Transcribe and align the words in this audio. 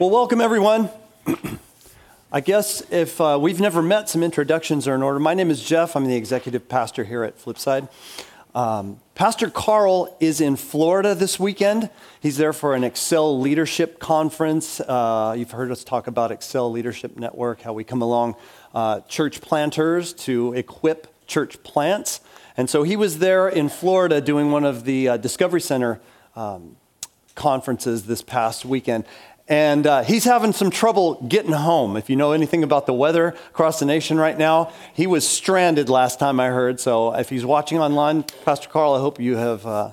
Well, 0.00 0.08
welcome 0.08 0.40
everyone. 0.40 0.88
I 2.32 2.40
guess 2.40 2.82
if 2.90 3.20
uh, 3.20 3.38
we've 3.38 3.60
never 3.60 3.82
met, 3.82 4.08
some 4.08 4.22
introductions 4.22 4.88
are 4.88 4.94
in 4.94 5.02
order. 5.02 5.18
My 5.18 5.34
name 5.34 5.50
is 5.50 5.62
Jeff. 5.62 5.94
I'm 5.94 6.06
the 6.06 6.16
executive 6.16 6.70
pastor 6.70 7.04
here 7.04 7.22
at 7.22 7.38
Flipside. 7.38 7.86
Um, 8.54 8.98
pastor 9.14 9.50
Carl 9.50 10.16
is 10.18 10.40
in 10.40 10.56
Florida 10.56 11.14
this 11.14 11.38
weekend. 11.38 11.90
He's 12.18 12.38
there 12.38 12.54
for 12.54 12.74
an 12.74 12.82
Excel 12.82 13.38
Leadership 13.38 13.98
Conference. 13.98 14.80
Uh, 14.80 15.34
you've 15.36 15.50
heard 15.50 15.70
us 15.70 15.84
talk 15.84 16.06
about 16.06 16.32
Excel 16.32 16.72
Leadership 16.72 17.18
Network, 17.18 17.60
how 17.60 17.74
we 17.74 17.84
come 17.84 18.00
along 18.00 18.36
uh, 18.74 19.00
church 19.00 19.42
planters 19.42 20.14
to 20.14 20.54
equip 20.54 21.26
church 21.26 21.62
plants. 21.62 22.22
And 22.56 22.70
so 22.70 22.84
he 22.84 22.96
was 22.96 23.18
there 23.18 23.50
in 23.50 23.68
Florida 23.68 24.22
doing 24.22 24.50
one 24.50 24.64
of 24.64 24.86
the 24.86 25.10
uh, 25.10 25.16
Discovery 25.18 25.60
Center 25.60 26.00
um, 26.34 26.76
conferences 27.40 28.04
this 28.04 28.22
past 28.22 28.64
weekend. 28.64 29.04
And 29.50 29.84
uh, 29.84 30.04
he's 30.04 30.24
having 30.24 30.52
some 30.52 30.70
trouble 30.70 31.20
getting 31.26 31.50
home. 31.50 31.96
If 31.96 32.08
you 32.08 32.14
know 32.14 32.30
anything 32.30 32.62
about 32.62 32.86
the 32.86 32.94
weather 32.94 33.34
across 33.48 33.80
the 33.80 33.84
nation 33.84 34.16
right 34.16 34.38
now, 34.38 34.72
he 34.94 35.08
was 35.08 35.26
stranded 35.26 35.88
last 35.88 36.20
time 36.20 36.38
I 36.38 36.50
heard. 36.50 36.78
So 36.78 37.12
if 37.14 37.28
he's 37.28 37.44
watching 37.44 37.80
online, 37.80 38.22
Pastor 38.44 38.68
Carl, 38.68 38.94
I 38.94 39.00
hope 39.00 39.18
you 39.18 39.34
have 39.34 39.66
uh, 39.66 39.90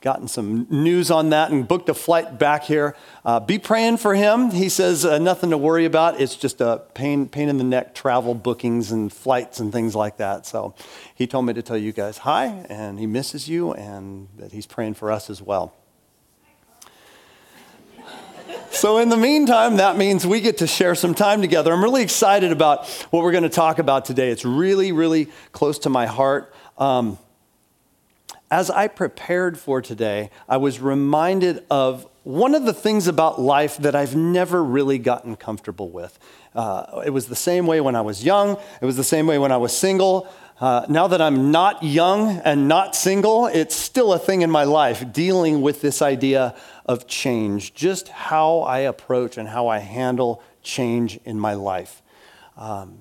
gotten 0.00 0.26
some 0.26 0.66
news 0.68 1.12
on 1.12 1.30
that 1.30 1.52
and 1.52 1.68
booked 1.68 1.88
a 1.90 1.94
flight 1.94 2.40
back 2.40 2.64
here. 2.64 2.96
Uh, 3.24 3.38
be 3.38 3.56
praying 3.56 3.98
for 3.98 4.16
him. 4.16 4.50
He 4.50 4.68
says 4.68 5.04
uh, 5.04 5.18
nothing 5.18 5.50
to 5.50 5.58
worry 5.58 5.84
about. 5.84 6.20
It's 6.20 6.34
just 6.34 6.60
a 6.60 6.82
pain, 6.92 7.28
pain 7.28 7.48
in 7.48 7.58
the 7.58 7.64
neck 7.64 7.94
travel 7.94 8.34
bookings 8.34 8.90
and 8.90 9.12
flights 9.12 9.60
and 9.60 9.72
things 9.72 9.94
like 9.94 10.16
that. 10.16 10.44
So 10.44 10.74
he 11.14 11.28
told 11.28 11.46
me 11.46 11.52
to 11.52 11.62
tell 11.62 11.78
you 11.78 11.92
guys 11.92 12.18
hi, 12.18 12.46
and 12.68 12.98
he 12.98 13.06
misses 13.06 13.48
you, 13.48 13.74
and 13.74 14.26
that 14.38 14.50
he's 14.50 14.66
praying 14.66 14.94
for 14.94 15.12
us 15.12 15.30
as 15.30 15.40
well. 15.40 15.72
So, 18.82 18.98
in 18.98 19.10
the 19.10 19.16
meantime, 19.16 19.76
that 19.76 19.96
means 19.96 20.26
we 20.26 20.40
get 20.40 20.58
to 20.58 20.66
share 20.66 20.96
some 20.96 21.14
time 21.14 21.40
together. 21.40 21.72
I'm 21.72 21.84
really 21.84 22.02
excited 22.02 22.50
about 22.50 22.88
what 23.10 23.22
we're 23.22 23.30
going 23.30 23.44
to 23.44 23.48
talk 23.48 23.78
about 23.78 24.04
today. 24.04 24.30
It's 24.30 24.44
really, 24.44 24.90
really 24.90 25.28
close 25.52 25.78
to 25.78 25.88
my 25.88 26.06
heart. 26.06 26.52
Um, 26.76 27.16
as 28.50 28.70
I 28.70 28.88
prepared 28.88 29.56
for 29.56 29.80
today, 29.80 30.30
I 30.48 30.56
was 30.56 30.80
reminded 30.80 31.64
of 31.70 32.08
one 32.24 32.56
of 32.56 32.64
the 32.64 32.72
things 32.72 33.06
about 33.06 33.40
life 33.40 33.76
that 33.76 33.94
I've 33.94 34.16
never 34.16 34.64
really 34.64 34.98
gotten 34.98 35.36
comfortable 35.36 35.88
with. 35.88 36.18
Uh, 36.52 37.02
it 37.06 37.10
was 37.10 37.28
the 37.28 37.36
same 37.36 37.68
way 37.68 37.80
when 37.80 37.94
I 37.94 38.00
was 38.00 38.24
young, 38.24 38.58
it 38.80 38.84
was 38.84 38.96
the 38.96 39.04
same 39.04 39.28
way 39.28 39.38
when 39.38 39.52
I 39.52 39.58
was 39.58 39.76
single. 39.76 40.28
Uh, 40.60 40.86
now 40.88 41.08
that 41.08 41.20
I'm 41.20 41.50
not 41.50 41.82
young 41.82 42.38
and 42.44 42.68
not 42.68 42.94
single, 42.94 43.46
it's 43.46 43.74
still 43.74 44.12
a 44.12 44.18
thing 44.18 44.42
in 44.42 44.50
my 44.50 44.64
life 44.64 45.12
dealing 45.12 45.60
with 45.60 45.80
this 45.80 46.00
idea 46.00 46.54
of 46.86 47.06
change, 47.06 47.74
just 47.74 48.08
how 48.08 48.60
I 48.60 48.80
approach 48.80 49.38
and 49.38 49.48
how 49.48 49.68
I 49.68 49.78
handle 49.78 50.42
change 50.62 51.18
in 51.24 51.38
my 51.38 51.54
life. 51.54 52.02
Um, 52.56 52.98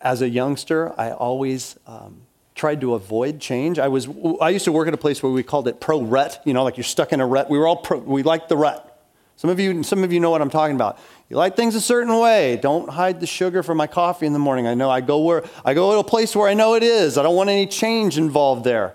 as 0.00 0.22
a 0.22 0.28
youngster, 0.28 0.92
I 1.00 1.12
always 1.12 1.78
um, 1.86 2.22
tried 2.54 2.80
to 2.80 2.94
avoid 2.94 3.40
change. 3.40 3.78
I, 3.78 3.88
was, 3.88 4.08
I 4.40 4.50
used 4.50 4.64
to 4.66 4.72
work 4.72 4.88
at 4.88 4.94
a 4.94 4.98
place 4.98 5.22
where 5.22 5.32
we 5.32 5.42
called 5.42 5.68
it 5.68 5.80
pro 5.80 6.02
rut, 6.02 6.40
you 6.44 6.52
know, 6.52 6.64
like 6.64 6.76
you're 6.76 6.84
stuck 6.84 7.12
in 7.12 7.20
a 7.20 7.26
rut. 7.26 7.48
We 7.48 7.58
were 7.58 7.66
all 7.66 7.76
pro, 7.76 7.98
we 7.98 8.22
liked 8.22 8.48
the 8.48 8.56
rut. 8.56 8.88
Some 9.36 9.50
of 9.50 9.58
you, 9.58 9.82
some 9.82 10.04
of 10.04 10.12
you 10.12 10.20
know 10.20 10.30
what 10.30 10.42
I'm 10.42 10.50
talking 10.50 10.76
about. 10.76 10.98
You 11.32 11.38
like 11.38 11.56
things 11.56 11.74
a 11.74 11.80
certain 11.80 12.18
way. 12.18 12.58
Don't 12.58 12.90
hide 12.90 13.18
the 13.20 13.26
sugar 13.26 13.62
from 13.62 13.78
my 13.78 13.86
coffee 13.86 14.26
in 14.26 14.34
the 14.34 14.38
morning. 14.38 14.66
I 14.66 14.74
know 14.74 14.90
I 14.90 15.00
go 15.00 15.20
where 15.20 15.42
I 15.64 15.72
go 15.72 15.92
to 15.92 16.00
a 16.00 16.04
place 16.04 16.36
where 16.36 16.46
I 16.46 16.52
know 16.52 16.74
it 16.74 16.82
is. 16.82 17.16
I 17.16 17.22
don't 17.22 17.34
want 17.34 17.48
any 17.48 17.66
change 17.66 18.18
involved 18.18 18.64
there. 18.64 18.94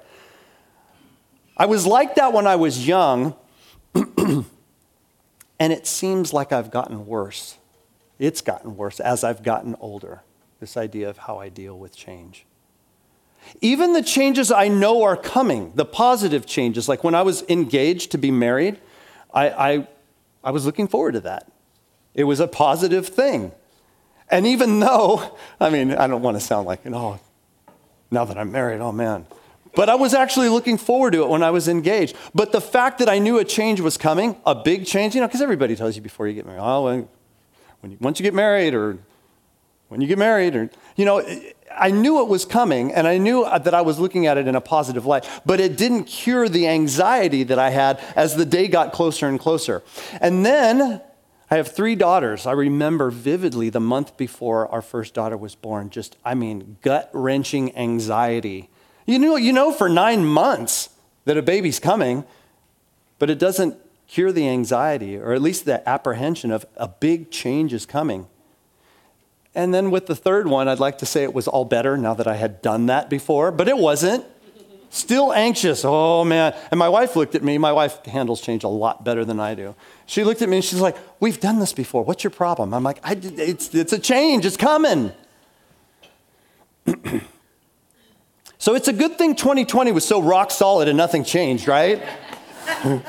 I 1.58 1.66
was 1.66 1.88
like 1.88 2.14
that 2.14 2.34
when 2.34 2.46
I 2.46 2.56
was 2.56 2.88
young, 2.88 3.36
and 3.96 4.46
it 5.60 5.88
seems 5.88 6.32
like 6.32 6.52
I've 6.52 6.70
gotten 6.70 7.08
worse. 7.08 7.58
It's 8.20 8.42
gotten 8.42 8.78
worse 8.78 9.00
as 9.00 9.24
I've 9.24 9.42
gotten 9.42 9.76
older. 9.80 10.22
This 10.60 10.78
idea 10.78 11.10
of 11.10 11.18
how 11.18 11.40
I 11.40 11.50
deal 11.50 11.80
with 11.80 11.96
change. 11.96 12.46
Even 13.62 13.94
the 13.94 14.04
changes 14.04 14.52
I 14.52 14.68
know 14.68 15.02
are 15.02 15.18
coming, 15.18 15.72
the 15.74 15.86
positive 15.86 16.46
changes, 16.46 16.88
like 16.88 17.04
when 17.04 17.16
I 17.16 17.24
was 17.24 17.42
engaged 17.50 18.12
to 18.12 18.20
be 18.20 18.30
married, 18.30 18.80
I, 19.34 19.50
I, 19.50 19.88
I 20.44 20.52
was 20.52 20.68
looking 20.68 20.88
forward 20.88 21.14
to 21.14 21.22
that. 21.22 21.52
It 22.18 22.26
was 22.26 22.42
a 22.42 22.48
positive 22.48 23.08
thing. 23.08 23.54
And 24.30 24.46
even 24.46 24.82
though, 24.82 25.38
I 25.62 25.70
mean, 25.70 25.94
I 25.94 26.08
don't 26.08 26.22
want 26.22 26.36
to 26.36 26.42
sound 26.42 26.68
like, 26.68 26.82
oh, 26.88 27.20
now 28.12 28.26
that 28.26 28.38
I'm 28.38 28.52
married, 28.52 28.82
oh 28.82 28.92
man. 28.92 29.26
But 29.76 29.90
I 29.90 29.96
was 29.96 30.16
actually 30.16 30.50
looking 30.50 30.78
forward 30.78 31.14
to 31.14 31.22
it 31.22 31.30
when 31.30 31.44
I 31.44 31.52
was 31.52 31.68
engaged. 31.68 32.16
But 32.34 32.52
the 32.52 32.60
fact 32.60 32.98
that 32.98 33.08
I 33.08 33.20
knew 33.20 33.38
a 33.38 33.46
change 33.46 33.80
was 33.80 33.96
coming, 33.96 34.36
a 34.46 34.56
big 34.56 34.88
change, 34.88 35.14
you 35.14 35.22
know, 35.22 35.28
because 35.28 35.42
everybody 35.42 35.76
tells 35.76 35.96
you 35.96 36.02
before 36.02 36.28
you 36.28 36.34
get 36.34 36.48
married, 36.48 36.62
oh, 36.62 36.86
when, 36.86 37.08
when 37.82 37.92
you, 37.92 37.98
once 38.02 38.20
you 38.20 38.24
get 38.24 38.34
married 38.34 38.74
or 38.74 38.98
when 39.90 40.02
you 40.02 40.08
get 40.08 40.18
married, 40.18 40.56
or, 40.56 40.72
you 40.96 41.06
know, 41.06 41.24
I 41.78 41.92
knew 41.92 42.22
it 42.22 42.28
was 42.28 42.44
coming 42.44 42.92
and 42.92 43.08
I 43.08 43.20
knew 43.20 43.44
uh, 43.44 43.60
that 43.60 43.76
I 43.76 43.82
was 43.82 44.00
looking 44.00 44.26
at 44.26 44.38
it 44.38 44.48
in 44.48 44.56
a 44.56 44.62
positive 44.62 45.06
light, 45.06 45.30
but 45.46 45.60
it 45.60 45.78
didn't 45.78 46.06
cure 46.06 46.50
the 46.50 46.68
anxiety 46.68 47.44
that 47.44 47.60
I 47.60 47.70
had 47.70 48.02
as 48.16 48.36
the 48.36 48.46
day 48.46 48.68
got 48.68 48.94
closer 48.94 49.28
and 49.28 49.40
closer. 49.40 49.84
And 50.20 50.44
then 50.44 51.02
I 51.50 51.56
have 51.56 51.70
three 51.70 51.96
daughters. 51.96 52.46
I 52.46 52.52
remember 52.52 53.10
vividly 53.10 53.70
the 53.70 53.80
month 53.80 54.18
before 54.18 54.68
our 54.68 54.82
first 54.82 55.14
daughter 55.14 55.38
was 55.38 55.56
born, 55.56 55.90
just, 55.90 56.18
I 56.26 56.36
mean, 56.36 56.78
gut 56.82 57.10
wrenching 57.14 57.76
anxiety. 57.78 58.70
You 59.06 59.18
know, 59.18 59.38
you 59.38 59.54
know 59.54 59.72
for 59.72 59.88
nine 59.88 60.26
months 60.26 60.90
that 61.24 61.38
a 61.38 61.42
baby's 61.42 61.80
coming, 61.80 62.26
but 63.18 63.30
it 63.30 63.40
doesn't 63.40 63.78
cure 64.08 64.32
the 64.32 64.48
anxiety, 64.48 65.18
or 65.18 65.34
at 65.34 65.42
least 65.42 65.66
the 65.66 65.88
apprehension 65.88 66.52
of 66.52 66.66
a 66.76 66.88
big 66.88 67.32
change 67.32 67.74
is 67.74 67.86
coming. 67.86 68.28
And 69.56 69.74
then 69.74 69.90
with 69.90 70.06
the 70.06 70.16
third 70.16 70.48
one, 70.48 70.68
I'd 70.68 70.80
like 70.80 70.98
to 71.00 71.06
say 71.06 71.24
it 71.24 71.34
was 71.34 71.48
all 71.48 71.66
better 71.66 71.98
now 71.98 72.14
that 72.14 72.28
I 72.28 72.36
had 72.36 72.62
done 72.62 72.86
that 72.88 73.10
before, 73.10 73.52
but 73.52 73.68
it 73.68 73.78
wasn't. 73.78 74.26
Still 74.90 75.34
anxious. 75.34 75.84
Oh 75.84 76.24
man. 76.24 76.56
And 76.72 76.80
my 76.80 76.90
wife 76.90 77.16
looked 77.16 77.36
at 77.36 77.44
me. 77.44 77.58
My 77.58 77.74
wife 77.74 78.04
handles 78.06 78.42
change 78.42 78.64
a 78.64 78.70
lot 78.70 79.04
better 79.04 79.26
than 79.26 79.40
I 79.40 79.54
do. 79.54 79.76
She 80.06 80.24
looked 80.24 80.42
at 80.42 80.50
me 80.50 80.58
and 80.58 80.66
she's 80.66 80.80
like, 80.80 80.96
We've 81.20 81.40
done 81.40 81.60
this 81.60 81.74
before. 81.74 82.04
What's 82.04 82.24
your 82.24 82.32
problem? 82.32 82.74
I'm 82.74 82.84
like, 82.84 83.00
it's, 83.06 83.74
it's 83.76 83.94
a 83.94 84.00
change. 84.00 84.46
It's 84.46 84.58
coming. 84.58 85.12
so 88.58 88.76
it's 88.76 88.88
a 88.88 88.94
good 88.94 89.18
thing 89.18 89.36
2020 89.36 89.92
was 89.92 90.06
so 90.06 90.22
rock 90.22 90.52
solid 90.52 90.88
and 90.88 90.98
nothing 90.98 91.26
changed, 91.26 91.68
right? 91.68 92.02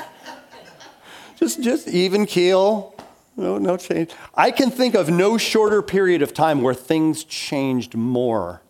just, 1.37 1.61
just 1.61 1.87
even 1.87 2.25
keel. 2.25 2.93
No, 3.37 3.57
no 3.57 3.77
change. 3.77 4.11
I 4.35 4.51
can 4.51 4.69
think 4.69 4.95
of 4.95 5.09
no 5.09 5.37
shorter 5.37 5.81
period 5.81 6.21
of 6.21 6.33
time 6.33 6.61
where 6.61 6.73
things 6.73 7.23
changed 7.23 7.95
more 7.95 8.61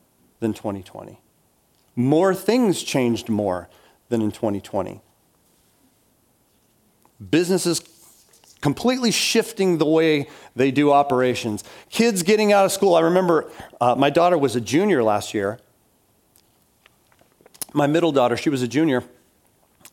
than 0.42 0.54
2020 0.54 1.20
more 1.96 2.34
things 2.34 2.84
changed 2.84 3.30
more 3.30 3.70
than 4.10 4.22
in 4.22 4.32
2020. 4.32 5.02
Businesses 7.30 7.82
completely 8.62 9.12
shifting 9.12 9.78
the 9.78 9.86
way 9.86 10.28
they 10.56 10.72
do 10.72 10.92
operations. 10.92 11.64
Kids 11.90 12.24
getting 12.24 12.52
out 12.52 12.66
of 12.66 12.72
school. 12.72 12.96
I 12.96 13.02
remember 13.02 13.50
uh, 13.80 13.96
my 13.96 14.10
daughter 14.10 14.38
was 14.38 14.56
a 14.56 14.62
junior 14.62 15.04
last 15.04 15.34
year. 15.34 15.60
My 17.74 17.88
middle 17.88 18.12
daughter, 18.12 18.36
she 18.36 18.50
was 18.50 18.62
a 18.62 18.68
junior. 18.68 19.04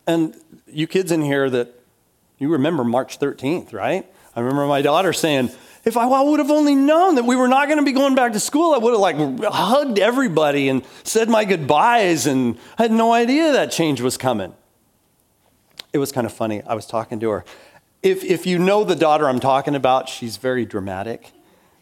And 0.05 0.35
you 0.67 0.87
kids 0.87 1.11
in 1.11 1.21
here 1.21 1.49
that 1.49 1.73
you 2.37 2.49
remember 2.49 2.83
March 2.83 3.19
13th, 3.19 3.73
right? 3.73 4.05
I 4.35 4.39
remember 4.39 4.67
my 4.67 4.81
daughter 4.81 5.13
saying, 5.13 5.51
if 5.85 5.97
I, 5.97 6.07
I 6.07 6.21
would 6.21 6.39
have 6.39 6.51
only 6.51 6.75
known 6.75 7.15
that 7.15 7.25
we 7.25 7.35
were 7.35 7.47
not 7.47 7.67
going 7.67 7.79
to 7.79 7.85
be 7.85 7.91
going 7.91 8.15
back 8.15 8.33
to 8.33 8.39
school, 8.39 8.73
I 8.73 8.77
would 8.77 8.91
have 8.91 8.99
like 8.99 9.17
hugged 9.53 9.99
everybody 9.99 10.69
and 10.69 10.83
said 11.03 11.29
my 11.29 11.45
goodbyes, 11.45 12.27
and 12.27 12.57
I 12.77 12.83
had 12.83 12.91
no 12.91 13.13
idea 13.13 13.51
that 13.53 13.71
change 13.71 14.01
was 14.01 14.17
coming. 14.17 14.53
It 15.93 15.99
was 15.99 16.11
kind 16.11 16.27
of 16.27 16.33
funny. 16.33 16.61
I 16.63 16.73
was 16.73 16.85
talking 16.85 17.19
to 17.21 17.29
her. 17.29 17.45
If, 18.03 18.23
if 18.23 18.45
you 18.45 18.59
know 18.59 18.83
the 18.83 18.95
daughter 18.95 19.27
I'm 19.27 19.39
talking 19.39 19.75
about, 19.75 20.09
she's 20.09 20.37
very 20.37 20.65
dramatic. 20.65 21.31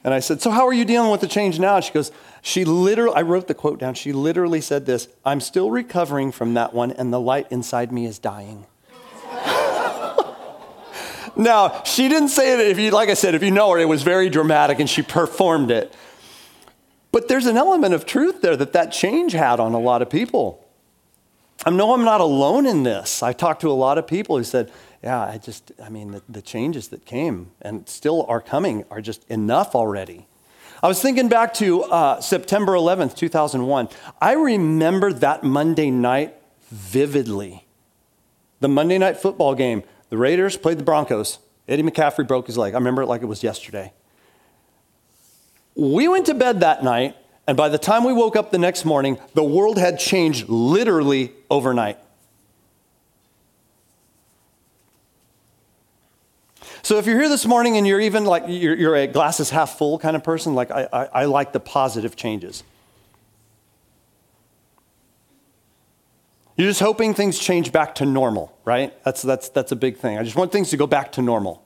And 0.06 0.13
I 0.13 0.19
said, 0.19 0.39
So, 0.39 0.51
how 0.51 0.68
are 0.68 0.74
you 0.74 0.86
dealing 0.86 1.09
with 1.09 1.21
the 1.21 1.27
change 1.27 1.59
now? 1.59 1.80
She 1.80 1.91
goes, 1.91 2.12
She 2.44 2.63
literally, 2.63 3.15
I 3.15 3.24
wrote 3.24 3.48
the 3.48 3.56
quote 3.56 3.80
down. 3.80 3.95
She 3.95 4.13
literally 4.13 4.62
said 4.62 4.86
this 4.86 5.07
I'm 5.25 5.41
still 5.41 5.71
recovering 5.71 6.31
from 6.31 6.53
that 6.53 6.75
one, 6.75 6.91
and 6.91 7.12
the 7.12 7.19
light 7.19 7.48
inside 7.51 7.91
me 7.91 8.06
is 8.06 8.19
dying. 8.19 8.68
Now, 11.37 11.83
she 11.83 12.07
didn't 12.07 12.29
say 12.29 12.53
it, 12.53 12.67
if 12.67 12.79
you, 12.79 12.91
like 12.91 13.09
I 13.09 13.13
said, 13.13 13.35
if 13.35 13.43
you 13.43 13.51
know 13.51 13.71
her, 13.71 13.77
it 13.77 13.87
was 13.87 14.03
very 14.03 14.29
dramatic 14.29 14.79
and 14.79 14.89
she 14.89 15.01
performed 15.01 15.71
it. 15.71 15.93
But 17.11 17.27
there's 17.27 17.45
an 17.45 17.57
element 17.57 17.93
of 17.93 18.05
truth 18.05 18.41
there 18.41 18.55
that 18.57 18.73
that 18.73 18.91
change 18.91 19.33
had 19.33 19.59
on 19.59 19.73
a 19.73 19.79
lot 19.79 20.01
of 20.01 20.09
people. 20.09 20.65
I 21.65 21.69
know 21.69 21.93
I'm 21.93 22.03
not 22.03 22.21
alone 22.21 22.65
in 22.65 22.83
this. 22.83 23.23
I 23.23 23.33
talked 23.33 23.61
to 23.61 23.71
a 23.71 23.73
lot 23.73 23.97
of 23.97 24.05
people 24.05 24.37
who 24.37 24.43
said, 24.43 24.71
yeah, 25.01 25.21
I 25.21 25.37
just, 25.37 25.71
I 25.81 25.89
mean, 25.89 26.11
the, 26.11 26.21
the 26.27 26.41
changes 26.41 26.89
that 26.89 27.05
came 27.05 27.51
and 27.61 27.88
still 27.88 28.25
are 28.27 28.41
coming 28.41 28.83
are 28.91 29.01
just 29.01 29.23
enough 29.29 29.75
already. 29.75 30.27
I 30.83 30.88
was 30.88 31.01
thinking 31.01 31.29
back 31.29 31.53
to 31.55 31.83
uh, 31.83 32.21
September 32.21 32.73
11th, 32.73 33.15
2001. 33.15 33.89
I 34.21 34.33
remember 34.33 35.13
that 35.13 35.43
Monday 35.43 35.89
night 35.89 36.35
vividly. 36.69 37.65
The 38.59 38.67
Monday 38.67 38.97
night 38.97 39.17
football 39.17 39.55
game 39.55 39.83
the 40.09 40.17
Raiders 40.17 40.57
played 40.57 40.77
the 40.77 40.83
Broncos. 40.83 41.39
Eddie 41.67 41.83
McCaffrey 41.83 42.27
broke 42.27 42.47
his 42.47 42.57
leg. 42.57 42.73
I 42.73 42.77
remember 42.77 43.01
it 43.01 43.07
like 43.07 43.21
it 43.21 43.25
was 43.25 43.43
yesterday. 43.43 43.91
We 45.75 46.07
went 46.07 46.27
to 46.27 46.33
bed 46.33 46.61
that 46.61 46.83
night, 46.83 47.15
and 47.47 47.57
by 47.57 47.69
the 47.69 47.77
time 47.77 48.03
we 48.03 48.13
woke 48.13 48.35
up 48.35 48.51
the 48.51 48.57
next 48.57 48.85
morning, 48.85 49.17
the 49.33 49.43
world 49.43 49.77
had 49.77 49.99
changed 49.99 50.47
literally 50.47 51.33
overnight. 51.49 51.97
So 56.81 56.99
if 56.99 57.07
you're 57.07 57.19
here 57.19 57.29
this 57.29 57.47
morning 57.47 57.77
and 57.77 57.87
you're 57.87 57.99
even 57.99 58.25
like, 58.25 58.43
you're, 58.47 58.75
you're 58.75 58.95
a 58.95 59.07
glasses 59.07 59.49
half 59.49 59.75
full 59.75 59.97
kind 59.97 60.15
of 60.15 60.23
person, 60.23 60.53
like 60.53 60.69
I, 60.69 60.87
I, 60.93 61.05
I 61.05 61.25
like 61.25 61.51
the 61.51 61.59
positive 61.59 62.15
changes. 62.15 62.63
You're 66.55 66.69
just 66.69 66.79
hoping 66.79 67.13
things 67.13 67.37
change 67.37 67.71
back 67.71 67.95
to 67.95 68.05
normal, 68.05 68.57
right? 68.63 68.93
That's, 69.03 69.21
that's, 69.21 69.49
that's 69.49 69.71
a 69.71 69.75
big 69.75 69.97
thing. 69.97 70.17
I 70.17 70.23
just 70.23 70.35
want 70.35 70.51
things 70.51 70.69
to 70.69 70.77
go 70.77 70.87
back 70.87 71.11
to 71.13 71.21
normal. 71.21 71.63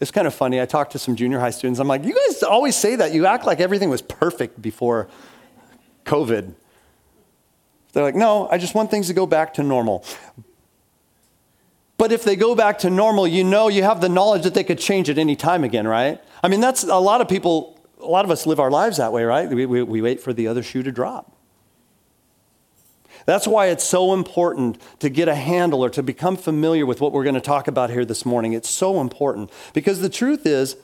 It's 0.00 0.10
kind 0.10 0.26
of 0.26 0.34
funny. 0.34 0.60
I 0.60 0.64
talked 0.64 0.92
to 0.92 0.98
some 0.98 1.14
junior 1.14 1.38
high 1.38 1.50
students. 1.50 1.78
I'm 1.78 1.88
like, 1.88 2.04
you 2.04 2.14
guys 2.14 2.42
always 2.42 2.74
say 2.74 2.96
that. 2.96 3.12
You 3.12 3.26
act 3.26 3.44
like 3.44 3.60
everything 3.60 3.90
was 3.90 4.00
perfect 4.00 4.62
before 4.62 5.08
COVID. 6.06 6.54
They're 7.92 8.02
like, 8.02 8.14
no, 8.14 8.48
I 8.48 8.56
just 8.56 8.74
want 8.74 8.90
things 8.90 9.08
to 9.08 9.14
go 9.14 9.26
back 9.26 9.54
to 9.54 9.62
normal. 9.62 10.04
But 11.98 12.12
if 12.12 12.24
they 12.24 12.36
go 12.36 12.54
back 12.54 12.78
to 12.78 12.88
normal, 12.88 13.26
you 13.26 13.44
know 13.44 13.68
you 13.68 13.82
have 13.82 14.00
the 14.00 14.08
knowledge 14.08 14.44
that 14.44 14.54
they 14.54 14.64
could 14.64 14.78
change 14.78 15.10
at 15.10 15.18
any 15.18 15.36
time 15.36 15.64
again, 15.64 15.86
right? 15.86 16.18
I 16.42 16.48
mean, 16.48 16.60
that's 16.60 16.82
a 16.84 16.96
lot 16.96 17.20
of 17.20 17.28
people, 17.28 17.78
a 18.00 18.06
lot 18.06 18.24
of 18.24 18.30
us 18.30 18.46
live 18.46 18.58
our 18.58 18.70
lives 18.70 18.96
that 18.96 19.12
way, 19.12 19.24
right? 19.24 19.50
We, 19.50 19.66
we, 19.66 19.82
we 19.82 20.00
wait 20.00 20.20
for 20.20 20.32
the 20.32 20.46
other 20.46 20.62
shoe 20.62 20.82
to 20.82 20.90
drop. 20.90 21.36
That's 23.30 23.46
why 23.46 23.66
it's 23.66 23.84
so 23.84 24.12
important 24.12 24.82
to 24.98 25.08
get 25.08 25.28
a 25.28 25.36
handle 25.36 25.84
or 25.84 25.90
to 25.90 26.02
become 26.02 26.36
familiar 26.36 26.84
with 26.84 27.00
what 27.00 27.12
we're 27.12 27.22
going 27.22 27.36
to 27.36 27.40
talk 27.40 27.68
about 27.68 27.90
here 27.90 28.04
this 28.04 28.26
morning. 28.26 28.54
It's 28.54 28.68
so 28.68 29.00
important 29.00 29.52
because 29.72 30.00
the 30.00 30.08
truth 30.08 30.46
is, 30.46 30.76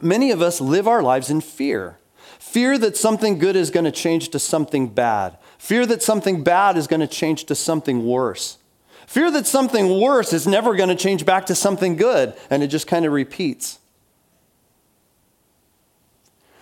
many 0.00 0.32
of 0.32 0.42
us 0.42 0.60
live 0.60 0.88
our 0.88 1.00
lives 1.00 1.30
in 1.30 1.40
fear. 1.40 1.96
Fear 2.40 2.76
that 2.78 2.96
something 2.96 3.38
good 3.38 3.54
is 3.54 3.70
going 3.70 3.84
to 3.84 3.92
change 3.92 4.30
to 4.30 4.40
something 4.40 4.88
bad. 4.88 5.38
Fear 5.58 5.86
that 5.86 6.02
something 6.02 6.42
bad 6.42 6.76
is 6.76 6.88
going 6.88 6.98
to 6.98 7.06
change 7.06 7.44
to 7.44 7.54
something 7.54 8.04
worse. 8.04 8.58
Fear 9.06 9.30
that 9.30 9.46
something 9.46 10.00
worse 10.00 10.32
is 10.32 10.48
never 10.48 10.74
going 10.74 10.88
to 10.88 10.96
change 10.96 11.24
back 11.24 11.46
to 11.46 11.54
something 11.54 11.94
good, 11.94 12.34
and 12.50 12.64
it 12.64 12.66
just 12.66 12.88
kind 12.88 13.06
of 13.06 13.12
repeats. 13.12 13.78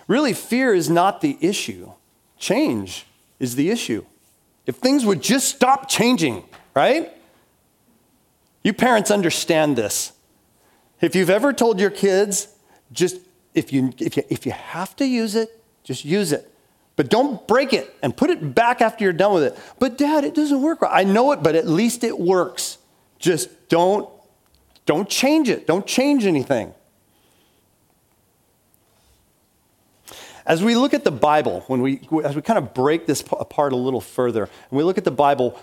Really, 0.06 0.34
fear 0.34 0.74
is 0.74 0.90
not 0.90 1.22
the 1.22 1.38
issue, 1.40 1.92
change 2.36 3.06
is 3.38 3.56
the 3.56 3.70
issue. 3.70 4.04
If 4.66 4.76
things 4.76 5.04
would 5.04 5.22
just 5.22 5.48
stop 5.48 5.88
changing, 5.88 6.44
right? 6.74 7.12
You 8.62 8.72
parents 8.72 9.10
understand 9.10 9.76
this. 9.76 10.12
If 11.00 11.14
you've 11.14 11.30
ever 11.30 11.52
told 11.52 11.80
your 11.80 11.90
kids, 11.90 12.48
just 12.92 13.16
if 13.54 13.72
you, 13.72 13.92
if 13.98 14.16
you, 14.16 14.22
if 14.28 14.46
you 14.46 14.52
have 14.52 14.94
to 14.96 15.06
use 15.06 15.34
it, 15.34 15.62
just 15.82 16.04
use 16.04 16.32
it. 16.32 16.46
But 16.96 17.08
don't 17.08 17.46
break 17.48 17.72
it 17.72 17.94
and 18.02 18.14
put 18.14 18.28
it 18.28 18.54
back 18.54 18.82
after 18.82 19.04
you're 19.04 19.14
done 19.14 19.32
with 19.32 19.44
it. 19.44 19.58
But 19.78 19.96
dad, 19.96 20.24
it 20.24 20.34
doesn't 20.34 20.60
work. 20.60 20.80
I 20.86 21.04
know 21.04 21.32
it, 21.32 21.42
but 21.42 21.54
at 21.54 21.66
least 21.66 22.04
it 22.04 22.18
works. 22.18 22.76
Just 23.18 23.68
don't 23.68 24.08
don't 24.86 25.08
change 25.08 25.48
it. 25.48 25.66
Don't 25.66 25.86
change 25.86 26.26
anything. 26.26 26.74
As 30.50 30.64
we 30.64 30.74
look 30.74 30.94
at 30.94 31.04
the 31.04 31.12
Bible, 31.12 31.62
when 31.68 31.80
we 31.80 32.00
as 32.24 32.34
we 32.34 32.42
kind 32.42 32.58
of 32.58 32.74
break 32.74 33.06
this 33.06 33.20
apart 33.20 33.72
a 33.72 33.76
little 33.76 34.00
further, 34.00 34.42
and 34.42 34.76
we 34.76 34.82
look 34.82 34.98
at 34.98 35.04
the 35.04 35.12
Bible 35.12 35.56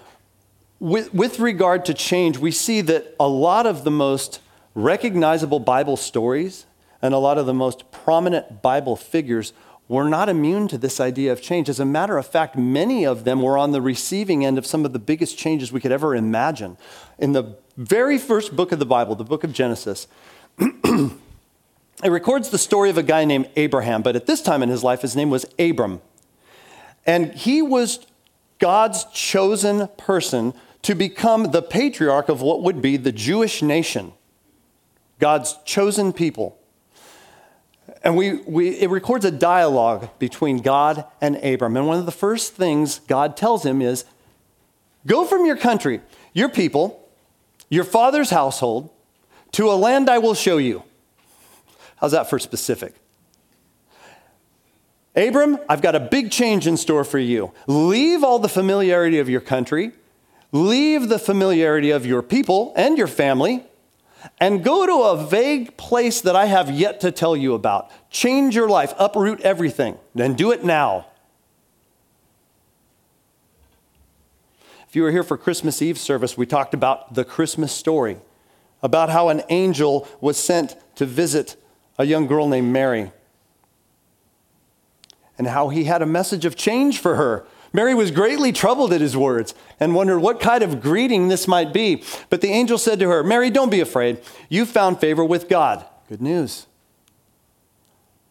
with, 0.79 1.13
with 1.13 1.41
regard 1.41 1.83
to 1.85 1.93
change, 1.93 2.37
we 2.37 2.51
see 2.51 2.79
that 2.79 3.13
a 3.19 3.27
lot 3.27 3.65
of 3.65 3.83
the 3.83 3.91
most 3.91 4.39
recognizable 4.75 5.59
Bible 5.59 5.97
stories 5.97 6.67
and 7.01 7.13
a 7.13 7.17
lot 7.17 7.37
of 7.37 7.45
the 7.45 7.53
most 7.53 7.91
prominent 7.91 8.61
Bible 8.61 8.95
figures 8.95 9.51
were 9.89 10.07
not 10.07 10.29
immune 10.29 10.69
to 10.69 10.77
this 10.77 11.01
idea 11.01 11.33
of 11.33 11.41
change. 11.41 11.67
As 11.67 11.81
a 11.81 11.85
matter 11.85 12.17
of 12.17 12.25
fact, 12.25 12.55
many 12.55 13.05
of 13.05 13.25
them 13.25 13.41
were 13.41 13.57
on 13.57 13.73
the 13.73 13.81
receiving 13.81 14.45
end 14.45 14.57
of 14.57 14.65
some 14.65 14.85
of 14.85 14.93
the 14.93 14.99
biggest 14.99 15.37
changes 15.37 15.69
we 15.69 15.81
could 15.81 15.91
ever 15.91 16.15
imagine. 16.15 16.77
In 17.19 17.33
the 17.33 17.57
very 17.75 18.17
first 18.17 18.55
book 18.55 18.71
of 18.71 18.79
the 18.79 18.85
Bible, 18.85 19.15
the 19.15 19.25
book 19.25 19.43
of 19.43 19.51
Genesis, 19.51 20.07
it 22.07 22.11
records 22.11 22.51
the 22.51 22.57
story 22.57 22.89
of 22.89 22.97
a 22.97 23.03
guy 23.03 23.25
named 23.25 23.49
Abraham, 23.57 24.01
but 24.01 24.15
at 24.15 24.27
this 24.27 24.41
time 24.41 24.63
in 24.63 24.69
his 24.69 24.81
life, 24.81 25.01
his 25.01 25.13
name 25.13 25.29
was 25.29 25.45
Abram. 25.59 25.99
And 27.05 27.33
he 27.33 27.61
was 27.61 28.07
God's 28.59 29.03
chosen 29.11 29.89
person 29.97 30.53
to 30.83 30.95
become 30.95 31.51
the 31.51 31.61
patriarch 31.61 32.29
of 32.29 32.41
what 32.41 32.63
would 32.63 32.81
be 32.81 32.95
the 32.95 33.11
Jewish 33.11 33.61
nation, 33.61 34.13
God's 35.19 35.57
chosen 35.65 36.13
people. 36.13 36.57
And 38.03 38.15
we, 38.15 38.35
we, 38.43 38.69
it 38.79 38.89
records 38.89 39.25
a 39.25 39.31
dialogue 39.31 40.09
between 40.17 40.59
God 40.59 41.03
and 41.19 41.35
Abram. 41.43 41.75
And 41.75 41.87
one 41.87 41.99
of 41.99 42.05
the 42.05 42.13
first 42.13 42.53
things 42.53 42.99
God 42.99 43.35
tells 43.35 43.65
him 43.65 43.81
is 43.81 44.05
go 45.05 45.25
from 45.25 45.45
your 45.45 45.57
country, 45.57 45.99
your 46.31 46.47
people, 46.47 47.05
your 47.67 47.83
father's 47.83 48.29
household, 48.29 48.91
to 49.51 49.69
a 49.69 49.75
land 49.75 50.09
I 50.09 50.19
will 50.19 50.35
show 50.35 50.55
you. 50.55 50.83
How's 51.97 52.11
that 52.11 52.29
for 52.29 52.39
specific? 52.39 52.95
Abram, 55.15 55.57
I've 55.67 55.81
got 55.81 55.95
a 55.95 55.99
big 55.99 56.31
change 56.31 56.67
in 56.67 56.77
store 56.77 57.03
for 57.03 57.17
you. 57.17 57.51
Leave 57.65 58.23
all 58.23 58.37
the 58.37 58.49
familiarity 58.49 59.17
of 59.17 59.27
your 59.27 59.41
country, 59.41 59.91
leave 60.51 61.09
the 61.09 61.17
familiarity 61.17 61.89
of 61.89 62.05
your 62.05 62.21
people 62.21 62.71
and 62.75 62.97
your 62.97 63.07
family, 63.07 63.63
and 64.39 64.63
go 64.63 64.85
to 64.85 64.93
a 65.09 65.25
vague 65.25 65.75
place 65.75 66.21
that 66.21 66.35
I 66.35 66.45
have 66.45 66.69
yet 66.69 66.99
to 67.01 67.11
tell 67.11 67.35
you 67.35 67.55
about. 67.55 67.89
Change 68.11 68.55
your 68.55 68.69
life, 68.69 68.93
uproot 68.99 69.41
everything, 69.41 69.97
then 70.13 70.35
do 70.35 70.51
it 70.51 70.63
now. 70.63 71.07
If 74.87 74.95
you 74.95 75.01
were 75.01 75.11
here 75.11 75.23
for 75.23 75.37
Christmas 75.37 75.81
Eve 75.81 75.97
service, 75.97 76.37
we 76.37 76.45
talked 76.45 76.73
about 76.73 77.15
the 77.15 77.25
Christmas 77.25 77.71
story, 77.71 78.17
about 78.83 79.09
how 79.09 79.29
an 79.29 79.41
angel 79.49 80.07
was 80.21 80.37
sent 80.37 80.75
to 80.95 81.05
visit 81.05 81.55
a 81.97 82.05
young 82.05 82.27
girl 82.27 82.47
named 82.47 82.71
Mary, 82.71 83.11
and 85.37 85.47
how 85.47 85.69
he 85.69 85.85
had 85.85 86.01
a 86.01 86.05
message 86.05 86.45
of 86.45 86.55
change 86.55 86.99
for 86.99 87.15
her 87.15 87.45
Mary 87.73 87.93
was 87.93 88.11
greatly 88.11 88.51
troubled 88.51 88.93
at 88.93 89.01
his 89.01 89.15
words 89.15 89.53
and 89.79 89.93
wondered 89.93 90.19
what 90.19 90.39
kind 90.39 90.63
of 90.63 90.81
greeting 90.81 91.27
this 91.27 91.47
might 91.47 91.73
be. 91.73 92.03
But 92.29 92.41
the 92.41 92.49
angel 92.49 92.77
said 92.77 92.99
to 92.99 93.09
her, 93.09 93.23
Mary, 93.23 93.49
don't 93.49 93.69
be 93.69 93.81
afraid. 93.81 94.19
You 94.49 94.65
found 94.65 94.99
favor 94.99 95.23
with 95.23 95.49
God. 95.49 95.85
Good 96.09 96.21
news. 96.21 96.65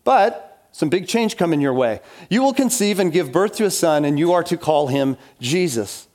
But 0.04 0.68
some 0.72 0.88
big 0.88 1.06
change 1.06 1.36
coming 1.36 1.60
your 1.60 1.74
way. 1.74 2.00
You 2.28 2.42
will 2.42 2.54
conceive 2.54 2.98
and 2.98 3.12
give 3.12 3.32
birth 3.32 3.54
to 3.56 3.64
a 3.64 3.70
son, 3.70 4.04
and 4.04 4.18
you 4.18 4.32
are 4.32 4.42
to 4.42 4.56
call 4.56 4.88
him 4.88 5.16
Jesus. 5.40 6.08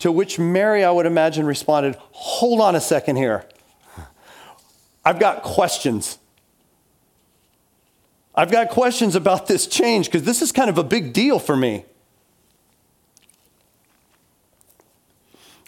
To 0.00 0.12
which 0.12 0.38
Mary, 0.38 0.84
I 0.84 0.90
would 0.90 1.06
imagine, 1.06 1.46
responded, 1.46 1.96
Hold 2.12 2.60
on 2.60 2.74
a 2.74 2.80
second 2.80 3.16
here. 3.16 3.44
I've 5.04 5.18
got 5.18 5.42
questions. 5.42 6.18
I've 8.38 8.52
got 8.52 8.68
questions 8.68 9.16
about 9.16 9.48
this 9.48 9.66
change 9.66 10.06
because 10.06 10.22
this 10.22 10.42
is 10.42 10.52
kind 10.52 10.70
of 10.70 10.78
a 10.78 10.84
big 10.84 11.12
deal 11.12 11.40
for 11.40 11.56
me. 11.56 11.84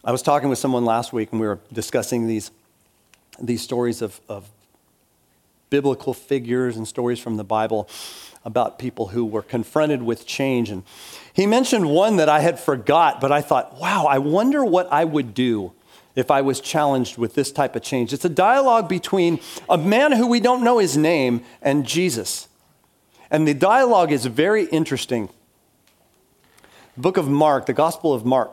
I 0.05 0.13
was 0.13 0.23
talking 0.23 0.49
with 0.49 0.61
someone 0.61 0.85
last 0.85 1.13
week 1.13 1.33
and 1.33 1.41
we 1.41 1.49
were 1.49 1.59
discussing 1.73 2.29
these, 2.29 2.53
these 3.41 3.61
stories 3.61 4.03
of, 4.03 4.21
of 4.29 4.49
biblical 5.69 6.15
figures 6.15 6.77
and 6.77 6.87
stories 6.87 7.19
from 7.19 7.39
the 7.39 7.43
Bible 7.43 7.89
about 8.45 8.79
people 8.79 9.09
who 9.09 9.25
were 9.25 9.43
confronted 9.43 10.05
with 10.05 10.25
change. 10.25 10.71
And 10.71 10.85
he 11.33 11.47
mentioned 11.47 11.91
one 11.91 12.19
that 12.19 12.29
I 12.29 12.39
had 12.39 12.61
forgot, 12.61 13.21
but 13.21 13.33
I 13.33 13.41
thought, 13.41 13.81
wow, 13.81 14.07
I 14.07 14.19
wonder 14.19 14.65
what 14.65 14.87
I 14.93 15.05
would 15.05 15.35
do 15.35 15.73
if 16.15 16.31
I 16.31 16.41
was 16.41 16.61
challenged 16.61 17.19
with 17.19 17.35
this 17.35 17.51
type 17.51 17.75
of 17.75 17.83
change. 17.83 18.13
It's 18.13 18.25
a 18.25 18.29
dialogue 18.29 18.89
between 18.89 19.41
a 19.69 19.77
man 19.77 20.13
who 20.13 20.29
we 20.29 20.39
don't 20.39 20.63
know 20.63 20.79
his 20.79 20.97
name 20.97 21.43
and 21.61 21.85
Jesus. 21.85 22.47
And 23.31 23.47
the 23.47 23.55
dialogue 23.55 24.13
is 24.13 24.27
very 24.27 24.65
interesting. 24.67 25.29
The 26.97 27.01
book 27.01 27.17
of 27.17 27.29
Mark, 27.29 27.67
the 27.67 27.73
Gospel 27.73 28.13
of 28.13 28.25
Mark, 28.25 28.51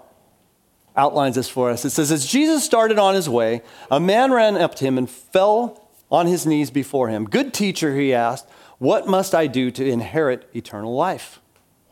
outlines 0.95 1.35
this 1.35 1.49
for 1.49 1.69
us. 1.69 1.85
It 1.85 1.91
says, 1.91 2.11
As 2.11 2.25
Jesus 2.25 2.63
started 2.63 2.99
on 2.99 3.15
his 3.15 3.27
way, 3.29 3.61
a 3.89 3.99
man 3.99 4.31
ran 4.31 4.55
up 4.55 4.75
to 4.75 4.85
him 4.85 4.97
and 4.97 5.09
fell 5.09 5.89
on 6.11 6.27
his 6.27 6.45
knees 6.45 6.69
before 6.71 7.09
him. 7.09 7.25
Good 7.25 7.53
teacher, 7.53 7.95
he 7.95 8.13
asked, 8.13 8.47
what 8.79 9.07
must 9.07 9.33
I 9.33 9.47
do 9.47 9.71
to 9.71 9.87
inherit 9.87 10.49
eternal 10.53 10.95
life? 10.95 11.39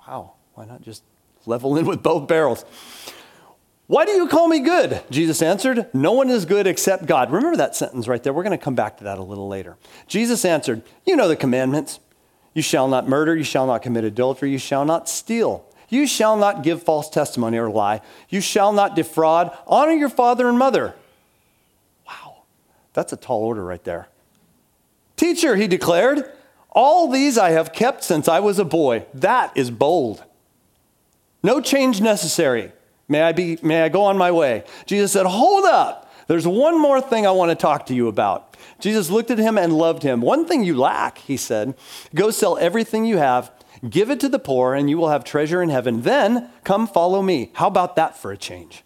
Wow, 0.07 0.33
why 0.53 0.65
not 0.65 0.81
just 0.81 1.03
level 1.45 1.77
in 1.77 1.85
with 1.85 2.03
both 2.03 2.27
barrels? 2.27 2.63
Why 3.87 4.05
do 4.05 4.11
you 4.11 4.27
call 4.27 4.47
me 4.47 4.59
good? 4.59 5.03
Jesus 5.09 5.41
answered, 5.41 5.87
No 5.93 6.11
one 6.11 6.29
is 6.29 6.45
good 6.45 6.65
except 6.65 7.05
God. 7.05 7.31
Remember 7.31 7.57
that 7.57 7.75
sentence 7.75 8.07
right 8.07 8.21
there. 8.21 8.33
We're 8.33 8.43
going 8.43 8.57
to 8.57 8.63
come 8.63 8.75
back 8.75 8.97
to 8.97 9.03
that 9.05 9.19
a 9.19 9.23
little 9.23 9.47
later. 9.47 9.77
Jesus 10.07 10.43
answered, 10.43 10.81
You 11.05 11.15
know 11.15 11.27
the 11.27 11.35
commandments. 11.35 11.99
You 12.55 12.63
shall 12.63 12.87
not 12.87 13.07
murder, 13.07 13.35
you 13.35 13.43
shall 13.43 13.67
not 13.67 13.83
commit 13.83 14.05
adultery, 14.05 14.49
you 14.49 14.57
shall 14.57 14.85
not 14.85 15.07
steal. 15.07 15.65
You 15.89 16.07
shall 16.07 16.35
not 16.35 16.63
give 16.63 16.81
false 16.81 17.09
testimony 17.09 17.57
or 17.57 17.69
lie. 17.69 18.01
You 18.29 18.41
shall 18.41 18.73
not 18.73 18.95
defraud. 18.95 19.55
Honor 19.67 19.91
your 19.91 20.09
father 20.09 20.49
and 20.49 20.57
mother. 20.57 20.95
Wow. 22.07 22.37
That's 22.93 23.13
a 23.13 23.17
tall 23.17 23.43
order 23.43 23.63
right 23.63 23.83
there. 23.83 24.07
Teacher, 25.15 25.55
he 25.55 25.67
declared, 25.67 26.31
all 26.71 27.09
these 27.09 27.37
I 27.37 27.51
have 27.51 27.71
kept 27.71 28.03
since 28.03 28.27
I 28.27 28.39
was 28.39 28.57
a 28.57 28.65
boy. 28.65 29.05
That 29.13 29.55
is 29.55 29.69
bold. 29.69 30.23
No 31.43 31.61
change 31.61 32.01
necessary. 32.01 32.71
May 33.07 33.21
I, 33.21 33.33
be, 33.33 33.59
may 33.61 33.83
I 33.83 33.89
go 33.89 34.03
on 34.05 34.17
my 34.17 34.31
way? 34.31 34.63
Jesus 34.85 35.11
said, 35.11 35.25
Hold 35.25 35.65
up. 35.65 36.04
There's 36.27 36.47
one 36.47 36.79
more 36.79 37.01
thing 37.01 37.27
I 37.27 37.31
want 37.31 37.51
to 37.51 37.55
talk 37.55 37.85
to 37.87 37.93
you 37.93 38.07
about. 38.07 38.57
Jesus 38.79 39.09
looked 39.09 39.31
at 39.31 39.37
him 39.37 39.57
and 39.57 39.73
loved 39.73 40.03
him. 40.03 40.21
One 40.21 40.45
thing 40.45 40.63
you 40.63 40.75
lack, 40.75 41.19
he 41.19 41.37
said, 41.37 41.75
go 42.13 42.31
sell 42.31 42.57
everything 42.57 43.05
you 43.05 43.17
have, 43.17 43.51
give 43.87 44.09
it 44.09 44.19
to 44.21 44.29
the 44.29 44.39
poor, 44.39 44.73
and 44.73 44.89
you 44.89 44.97
will 44.97 45.09
have 45.09 45.23
treasure 45.23 45.61
in 45.61 45.69
heaven. 45.69 46.01
Then 46.01 46.49
come 46.63 46.87
follow 46.87 47.21
me. 47.21 47.51
How 47.53 47.67
about 47.67 47.95
that 47.95 48.17
for 48.17 48.31
a 48.31 48.37
change? 48.37 48.83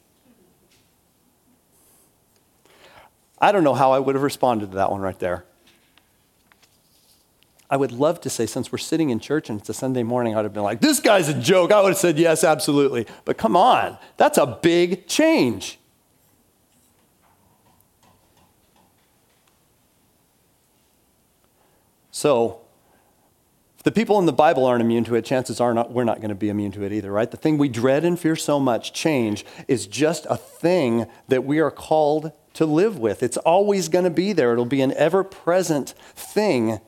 I 3.41 3.53
don't 3.53 3.63
know 3.63 3.73
how 3.73 3.93
I 3.93 3.99
would 3.99 4.15
have 4.15 4.23
responded 4.23 4.71
to 4.71 4.75
that 4.75 4.91
one 4.91 4.99
right 4.99 5.17
there. 5.17 5.45
I 7.69 7.77
would 7.77 7.91
love 7.91 8.19
to 8.21 8.29
say, 8.29 8.45
since 8.47 8.71
we're 8.71 8.79
sitting 8.79 9.11
in 9.11 9.19
church 9.19 9.49
and 9.49 9.59
it's 9.61 9.69
a 9.69 9.73
Sunday 9.73 10.03
morning, 10.03 10.33
I 10.33 10.37
would 10.37 10.45
have 10.45 10.53
been 10.53 10.63
like, 10.63 10.81
this 10.81 10.99
guy's 10.99 11.29
a 11.29 11.39
joke. 11.39 11.71
I 11.71 11.81
would 11.81 11.89
have 11.89 11.97
said, 11.97 12.17
yes, 12.17 12.43
absolutely. 12.43 13.05
But 13.25 13.37
come 13.37 13.55
on, 13.55 13.97
that's 14.17 14.37
a 14.37 14.59
big 14.61 15.07
change. 15.07 15.79
So, 22.19 22.59
if 23.77 23.83
the 23.83 23.93
people 23.93 24.19
in 24.19 24.25
the 24.25 24.33
Bible 24.33 24.65
aren't 24.65 24.81
immune 24.81 25.05
to 25.05 25.15
it, 25.15 25.23
chances 25.23 25.61
are 25.61 25.73
not, 25.73 25.93
we're 25.93 26.03
not 26.03 26.17
going 26.17 26.27
to 26.27 26.35
be 26.35 26.49
immune 26.49 26.73
to 26.73 26.83
it 26.83 26.91
either, 26.91 27.13
right? 27.13 27.31
The 27.31 27.37
thing 27.37 27.57
we 27.57 27.69
dread 27.69 28.03
and 28.03 28.19
fear 28.19 28.35
so 28.35 28.59
much, 28.59 28.91
change, 28.91 29.45
is 29.69 29.87
just 29.87 30.27
a 30.29 30.35
thing 30.35 31.07
that 31.29 31.45
we 31.45 31.59
are 31.59 31.71
called 31.71 32.33
to 32.55 32.65
live 32.65 32.99
with. 32.99 33.23
It's 33.23 33.37
always 33.37 33.87
going 33.87 34.03
to 34.03 34.09
be 34.09 34.33
there, 34.33 34.51
it'll 34.51 34.65
be 34.65 34.81
an 34.81 34.91
ever 34.95 35.23
present 35.23 35.93
thing 36.13 36.81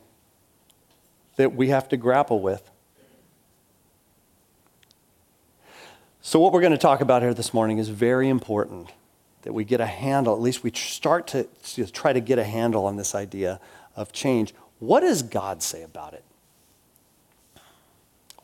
that 1.38 1.56
we 1.56 1.70
have 1.70 1.88
to 1.88 1.96
grapple 1.96 2.42
with. 2.42 2.70
So, 6.20 6.42
what 6.42 6.52
we're 6.52 6.60
going 6.60 6.74
to 6.74 6.78
talk 6.78 7.00
about 7.00 7.22
here 7.22 7.34
this 7.34 7.54
morning 7.54 7.78
is 7.78 7.88
very 7.88 8.28
important 8.28 8.90
that 9.44 9.54
we 9.54 9.64
get 9.64 9.80
a 9.80 9.86
handle, 9.86 10.34
at 10.34 10.42
least 10.42 10.62
we 10.62 10.72
start 10.72 11.28
to, 11.28 11.48
to 11.64 11.90
try 11.90 12.12
to 12.12 12.20
get 12.20 12.38
a 12.38 12.44
handle 12.44 12.86
on 12.86 12.98
this 12.98 13.16
idea 13.16 13.62
of 13.96 14.12
change. 14.12 14.54
What 14.82 15.02
does 15.02 15.22
God 15.22 15.62
say 15.62 15.84
about 15.84 16.16
it? 16.16 16.24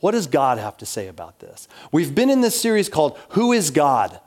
What 0.01 0.11
does 0.11 0.27
God 0.27 0.59
have 0.59 0.77
to 0.77 0.85
say 0.85 1.07
about 1.07 1.39
this? 1.39 1.67
We've 1.91 2.13
been 2.13 2.29
in 2.29 2.41
this 2.41 2.61
series 2.61 2.89
called 2.89 3.17
Who 3.29 3.53
is 3.53 3.71
God? 3.71 4.19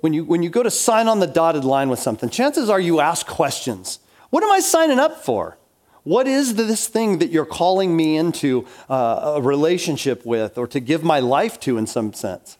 When 0.00 0.12
you, 0.12 0.24
when 0.24 0.42
you 0.42 0.50
go 0.50 0.64
to 0.64 0.72
sign 0.72 1.06
on 1.06 1.20
the 1.20 1.28
dotted 1.28 1.64
line 1.64 1.88
with 1.88 2.00
something, 2.00 2.28
chances 2.28 2.68
are 2.68 2.80
you 2.80 2.98
ask 2.98 3.28
questions. 3.28 4.00
What 4.30 4.42
am 4.42 4.50
I 4.50 4.58
signing 4.58 4.98
up 4.98 5.24
for? 5.24 5.56
What 6.02 6.26
is 6.26 6.56
this 6.56 6.88
thing 6.88 7.20
that 7.20 7.30
you're 7.30 7.46
calling 7.46 7.96
me 7.96 8.16
into 8.16 8.66
uh, 8.90 9.34
a 9.36 9.40
relationship 9.40 10.26
with 10.26 10.58
or 10.58 10.66
to 10.66 10.80
give 10.80 11.04
my 11.04 11.20
life 11.20 11.60
to 11.60 11.78
in 11.78 11.86
some 11.86 12.12
sense? 12.12 12.58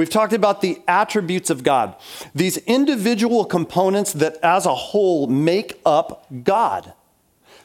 We've 0.00 0.08
talked 0.08 0.32
about 0.32 0.62
the 0.62 0.80
attributes 0.88 1.50
of 1.50 1.62
God, 1.62 1.94
these 2.34 2.56
individual 2.56 3.44
components 3.44 4.14
that 4.14 4.38
as 4.42 4.64
a 4.64 4.74
whole 4.74 5.26
make 5.26 5.78
up 5.84 6.26
God. 6.42 6.94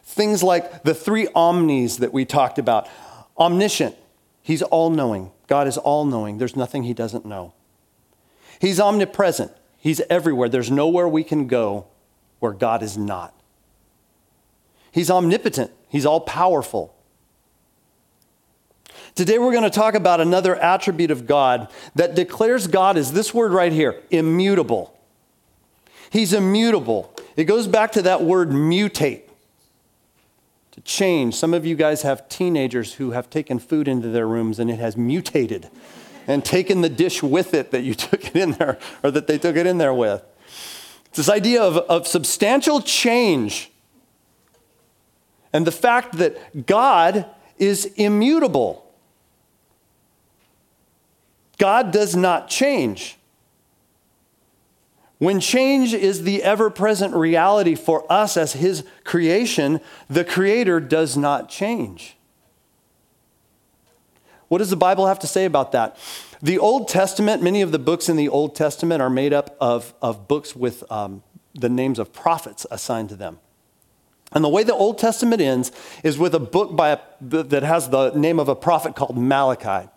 Things 0.04 0.44
like 0.44 0.84
the 0.84 0.94
three 0.94 1.30
omnis 1.34 1.96
that 1.96 2.12
we 2.12 2.26
talked 2.26 2.60
about 2.60 2.90
omniscient, 3.40 3.96
he's 4.44 4.62
all 4.62 4.90
knowing. 4.90 5.32
God 5.48 5.66
is 5.66 5.78
all 5.78 6.04
knowing, 6.04 6.38
there's 6.38 6.58
nothing 6.58 6.84
he 6.84 6.94
doesn't 6.94 7.26
know. 7.26 7.54
He's 8.60 8.82
omnipresent, 8.82 9.54
he's 9.78 10.02
everywhere. 10.10 10.50
There's 10.50 10.70
nowhere 10.70 11.08
we 11.08 11.24
can 11.24 11.48
go 11.48 11.86
where 12.40 12.52
God 12.52 12.84
is 12.84 12.98
not. 12.98 13.34
He's 14.92 15.10
omnipotent, 15.10 15.72
He's 15.88 16.06
all 16.06 16.20
powerful. 16.20 16.95
Today 19.16 19.40
we're 19.40 19.54
going 19.54 19.64
to 19.64 19.70
talk 19.70 19.96
about 19.96 20.20
another 20.20 20.58
attribute 20.58 21.10
of 21.10 21.26
God 21.26 21.72
that 21.96 22.16
declares 22.16 22.68
God 22.68 22.98
as 22.98 23.14
this 23.14 23.34
word 23.34 23.54
right 23.54 23.72
here 23.72 24.02
immutable. 24.12 25.00
He's 26.10 26.34
immutable. 26.34 27.16
It 27.38 27.46
goes 27.46 27.66
back 27.66 27.94
to 27.94 28.02
that 28.02 28.24
word 28.24 28.50
mutate, 28.50 29.22
to 30.72 30.82
change. 30.82 31.34
Some 31.34 31.54
of 31.54 31.66
you 31.66 31.76
guys 31.76 32.02
have 32.02 32.28
teenagers 32.28 32.96
who 32.96 33.12
have 33.12 33.30
taken 33.30 33.58
food 33.58 33.88
into 33.88 34.10
their 34.10 34.28
rooms 34.28 34.60
and 34.60 34.70
it 34.70 34.80
has 34.80 34.98
mutated 34.98 35.70
and 36.28 36.44
taken 36.44 36.82
the 36.82 36.90
dish 36.90 37.24
with 37.24 37.54
it 37.54 37.72
that 37.72 37.84
you 37.84 37.94
took 37.96 38.26
it 38.26 38.36
in 38.36 38.52
there 38.54 38.78
or 39.02 39.12
that 39.12 39.28
they 39.28 39.38
took 39.38 39.56
it 39.56 39.66
in 39.66 39.78
there 39.78 39.94
with. 39.94 40.24
It's 41.06 41.18
this 41.18 41.30
idea 41.30 41.64
of, 41.64 41.78
of 41.78 42.06
substantial 42.06 42.82
change 42.82 43.72
and 45.54 45.66
the 45.66 45.72
fact 45.72 46.18
that 46.18 46.66
God 46.66 47.26
is 47.58 47.86
immutable. 47.96 48.85
God 51.58 51.92
does 51.92 52.16
not 52.16 52.50
change. 52.50 53.18
When 55.18 55.40
change 55.40 55.94
is 55.94 56.24
the 56.24 56.44
ever 56.44 56.70
present 56.70 57.16
reality 57.16 57.76
for 57.76 58.06
us 58.12 58.36
as 58.36 58.54
His 58.54 58.84
creation, 59.04 59.80
the 60.10 60.26
Creator 60.26 60.82
does 60.82 61.16
not 61.16 61.50
change. 61.50 62.18
What 64.48 64.60
does 64.60 64.70
the 64.70 64.76
Bible 64.76 65.08
have 65.08 65.20
to 65.20 65.28
say 65.28 65.46
about 65.46 65.72
that? 65.72 65.98
The 66.42 66.60
Old 66.60 66.88
Testament, 66.88 67.42
many 67.42 67.62
of 67.62 67.72
the 67.72 67.80
books 67.80 68.10
in 68.10 68.18
the 68.18 68.30
Old 68.30 68.56
Testament 68.56 69.02
are 69.02 69.10
made 69.10 69.34
up 69.34 69.56
of, 69.60 69.94
of 70.02 70.28
books 70.28 70.56
with 70.56 70.84
um, 70.92 71.24
the 71.54 71.70
names 71.70 71.98
of 71.98 72.14
prophets 72.14 72.66
assigned 72.70 73.10
to 73.10 73.16
them. 73.16 73.40
And 74.32 74.44
the 74.44 74.50
way 74.50 74.64
the 74.64 74.74
Old 74.74 74.98
Testament 74.98 75.42
ends 75.42 75.72
is 76.04 76.18
with 76.18 76.36
a 76.36 76.40
book 76.40 76.76
by 76.76 76.90
a, 76.90 77.00
that 77.22 77.64
has 77.64 77.90
the 77.90 78.12
name 78.12 78.40
of 78.40 78.50
a 78.50 78.56
prophet 78.56 78.96
called 78.96 79.18
Malachi. 79.18 79.90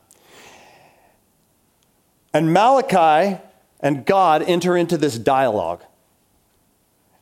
And 2.33 2.53
Malachi 2.53 3.41
and 3.81 4.05
God 4.05 4.43
enter 4.43 4.77
into 4.77 4.97
this 4.97 5.19
dialogue. 5.19 5.83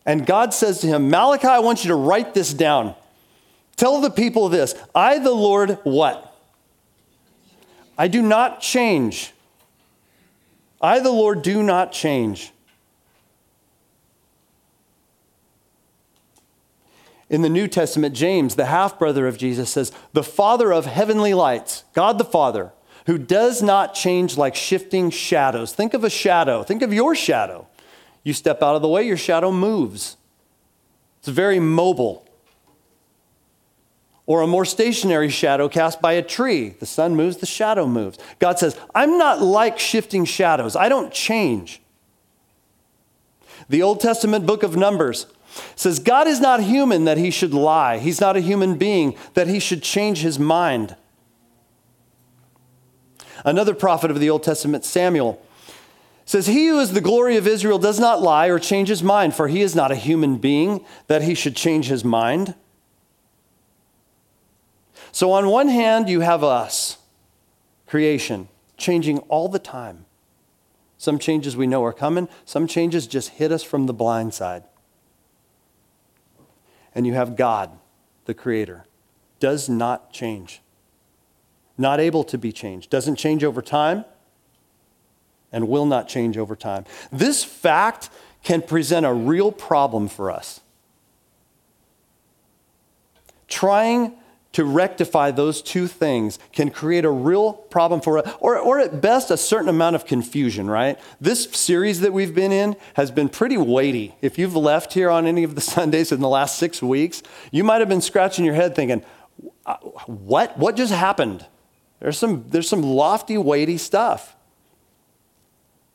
And 0.05 0.25
God 0.25 0.55
says 0.55 0.81
to 0.81 0.87
him, 0.87 1.11
Malachi, 1.11 1.49
I 1.49 1.59
want 1.59 1.85
you 1.85 1.89
to 1.89 1.97
write 1.97 2.35
this 2.35 2.55
down. 2.55 2.95
Tell 3.77 4.01
the 4.01 4.11
people 4.11 4.49
this 4.49 4.75
I, 4.95 5.19
the 5.19 5.33
Lord, 5.33 5.79
what? 5.85 6.35
I 7.99 8.09
do 8.09 8.23
not 8.23 8.61
change. 8.61 9.33
I, 10.81 11.01
the 11.01 11.11
Lord, 11.11 11.43
do 11.43 11.63
not 11.63 11.93
change. 11.93 12.53
In 17.29 17.43
the 17.43 17.49
New 17.49 17.67
Testament, 17.67 18.15
James, 18.15 18.55
the 18.55 18.67
half 18.67 18.99
brother 18.99 19.27
of 19.27 19.37
Jesus, 19.37 19.71
says, 19.71 19.91
The 20.13 20.23
Father 20.23 20.73
of 20.73 20.87
heavenly 20.87 21.35
lights, 21.35 21.85
God 21.93 22.19
the 22.19 22.25
Father, 22.25 22.73
who 23.07 23.19
does 23.19 23.63
not 23.63 23.95
change 23.95 24.37
like 24.37 24.55
shifting 24.55 25.11
shadows. 25.11 25.73
Think 25.73 25.95
of 25.95 26.05
a 26.05 26.11
shadow, 26.11 26.63
think 26.63 26.83
of 26.83 26.93
your 26.93 27.15
shadow. 27.15 27.67
You 28.23 28.33
step 28.33 28.63
out 28.63 28.77
of 28.77 28.83
the 28.83 28.89
way, 28.89 29.05
your 29.05 29.17
shadow 29.17 29.53
moves. 29.53 30.17
It's 31.21 31.29
very 31.29 31.61
mobile. 31.61 32.25
Or 34.27 34.43
a 34.43 34.47
more 34.49 34.65
stationary 34.65 35.29
shadow 35.31 35.69
cast 35.69 36.03
by 36.03 36.15
a 36.15 36.23
tree. 36.23 36.71
The 36.71 36.87
sun 36.87 37.15
moves, 37.15 37.37
the 37.37 37.47
shadow 37.47 37.87
moves. 37.87 38.19
God 38.41 38.59
says, 38.59 38.77
I'm 38.93 39.19
not 39.19 39.41
like 39.41 39.79
shifting 39.79 40.25
shadows, 40.25 40.75
I 40.75 40.89
don't 40.89 41.13
change. 41.13 41.81
The 43.69 43.83
Old 43.83 44.01
Testament 44.01 44.47
book 44.47 44.65
of 44.65 44.77
Numbers 44.77 45.27
says, 45.77 46.01
God 46.01 46.27
is 46.27 46.41
not 46.41 46.63
human 46.63 47.05
that 47.05 47.19
he 47.19 47.31
should 47.31 47.55
lie. 47.55 47.99
He's 47.99 48.21
not 48.21 48.37
a 48.37 48.41
human 48.41 48.77
being 48.77 49.17
that 49.35 49.47
he 49.49 49.59
should 49.61 49.83
change 49.83 50.19
his 50.19 50.39
mind. 50.39 50.97
Another 53.45 53.75
prophet 53.75 54.11
of 54.11 54.21
the 54.21 54.31
Old 54.31 54.43
Testament, 54.43 54.85
Samuel, 54.85 55.43
says, 56.25 56.47
He 56.47 56.66
who 56.66 56.78
is 56.81 56.93
the 56.93 57.00
glory 57.00 57.37
of 57.37 57.47
Israel 57.47 57.78
does 57.78 58.00
not 58.00 58.21
lie 58.21 58.49
or 58.49 58.59
change 58.59 58.88
his 58.88 59.02
mind, 59.02 59.35
for 59.35 59.49
he 59.49 59.62
is 59.62 59.75
not 59.75 59.93
a 59.93 59.97
human 59.97 60.37
being 60.37 60.85
that 61.07 61.23
he 61.23 61.35
should 61.35 61.57
change 61.57 61.87
his 61.87 62.05
mind. 62.05 62.55
So, 65.12 65.33
on 65.33 65.49
one 65.49 65.69
hand, 65.69 66.09
you 66.09 66.21
have 66.21 66.45
us, 66.45 66.99
creation, 67.87 68.49
changing 68.76 69.21
all 69.21 69.49
the 69.49 69.59
time. 69.59 70.05
Some 70.99 71.19
changes 71.19 71.57
we 71.57 71.66
know 71.66 71.85
are 71.85 71.93
coming, 71.93 72.28
some 72.45 72.66
changes 72.66 73.07
just 73.07 73.31
hit 73.31 73.52
us 73.52 73.62
from 73.62 73.87
the 73.87 73.95
blind 73.95 74.35
side. 74.35 74.64
And 76.95 77.07
you 77.07 77.14
have 77.14 77.37
God, 77.37 77.71
the 78.25 78.35
Creator, 78.35 78.85
does 79.38 79.69
not 79.69 80.12
change 80.12 80.61
not 81.78 82.00
able 82.00 82.25
to 82.25 82.38
be 82.38 82.52
changed, 82.52 82.90
doesn't 82.90 83.16
change 83.16 83.45
over 83.45 83.62
time, 83.62 84.04
and 85.52 85.68
will 85.68 85.87
not 85.87 86.09
change 86.09 86.37
over 86.37 86.56
time. 86.56 86.85
This 87.12 87.45
fact 87.45 88.11
can 88.42 88.62
present 88.62 89.06
a 89.06 89.12
real 89.12 89.50
problem 89.52 90.09
for 90.09 90.30
us. 90.30 90.61
Trying 93.49 94.14
to 94.52 94.64
rectify 94.64 95.30
those 95.30 95.61
two 95.61 95.87
things 95.87 96.38
can 96.52 96.71
create 96.71 97.04
a 97.04 97.11
real 97.11 97.52
problem 97.52 98.00
for 98.00 98.18
us, 98.18 98.35
or, 98.40 98.59
or 98.59 98.80
at 98.80 99.02
best, 99.02 99.30
a 99.30 99.37
certain 99.37 99.68
amount 99.68 99.95
of 99.95 100.06
confusion, 100.06 100.71
right? 100.71 100.99
This 101.21 101.45
series 101.45 102.00
that 102.00 102.12
we've 102.12 102.35
been 102.35 102.52
in 102.52 102.75
has 102.95 103.11
been 103.11 103.28
pretty 103.28 103.59
weighty. 103.59 104.14
If 104.23 104.38
you've 104.38 104.56
left 104.56 104.95
here 104.95 105.11
on 105.11 105.26
any 105.26 105.45
of 105.45 105.56
the 105.56 105.61
Sundays 105.76 106.11
in 106.11 106.21
the 106.21 106.28
last 106.28 106.59
six 106.59 106.83
weeks, 106.83 107.23
you 107.50 107.64
might 107.64 107.80
have 107.80 107.88
been 107.88 108.00
scratching 108.00 108.47
your 108.47 108.54
head 108.54 108.75
thinking, 108.75 109.04
uh, 109.66 109.76
what? 110.06 110.56
What 110.56 110.76
just 110.76 110.92
happened? 110.92 111.45
There's 112.00 112.19
some, 112.19 112.45
there's 112.49 112.69
some 112.69 112.83
lofty, 112.83 113.38
weighty 113.38 113.79
stuff. 113.79 114.37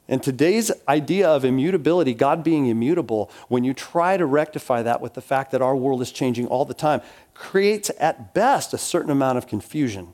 And 0.08 0.22
today's 0.22 0.72
idea 0.89 1.29
of 1.29 1.46
immutability, 1.46 2.13
God 2.13 2.43
being 2.43 2.65
immutable, 2.65 3.31
when 3.48 3.63
you 3.63 3.74
try 3.74 4.17
to 4.17 4.25
rectify 4.25 4.81
that 4.81 5.00
with 5.00 5.13
the 5.13 5.22
fact 5.22 5.51
that 5.51 5.62
our 5.62 5.75
world 5.75 6.01
is 6.01 6.12
changing 6.12 6.48
all 6.48 6.65
the 6.65 6.74
time, 6.74 7.01
creates 7.34 7.89
at 7.98 8.34
best 8.34 8.74
a 8.74 8.77
certain 8.77 9.12
amount 9.12 9.38
of 9.38 9.48
confusion. 9.48 10.13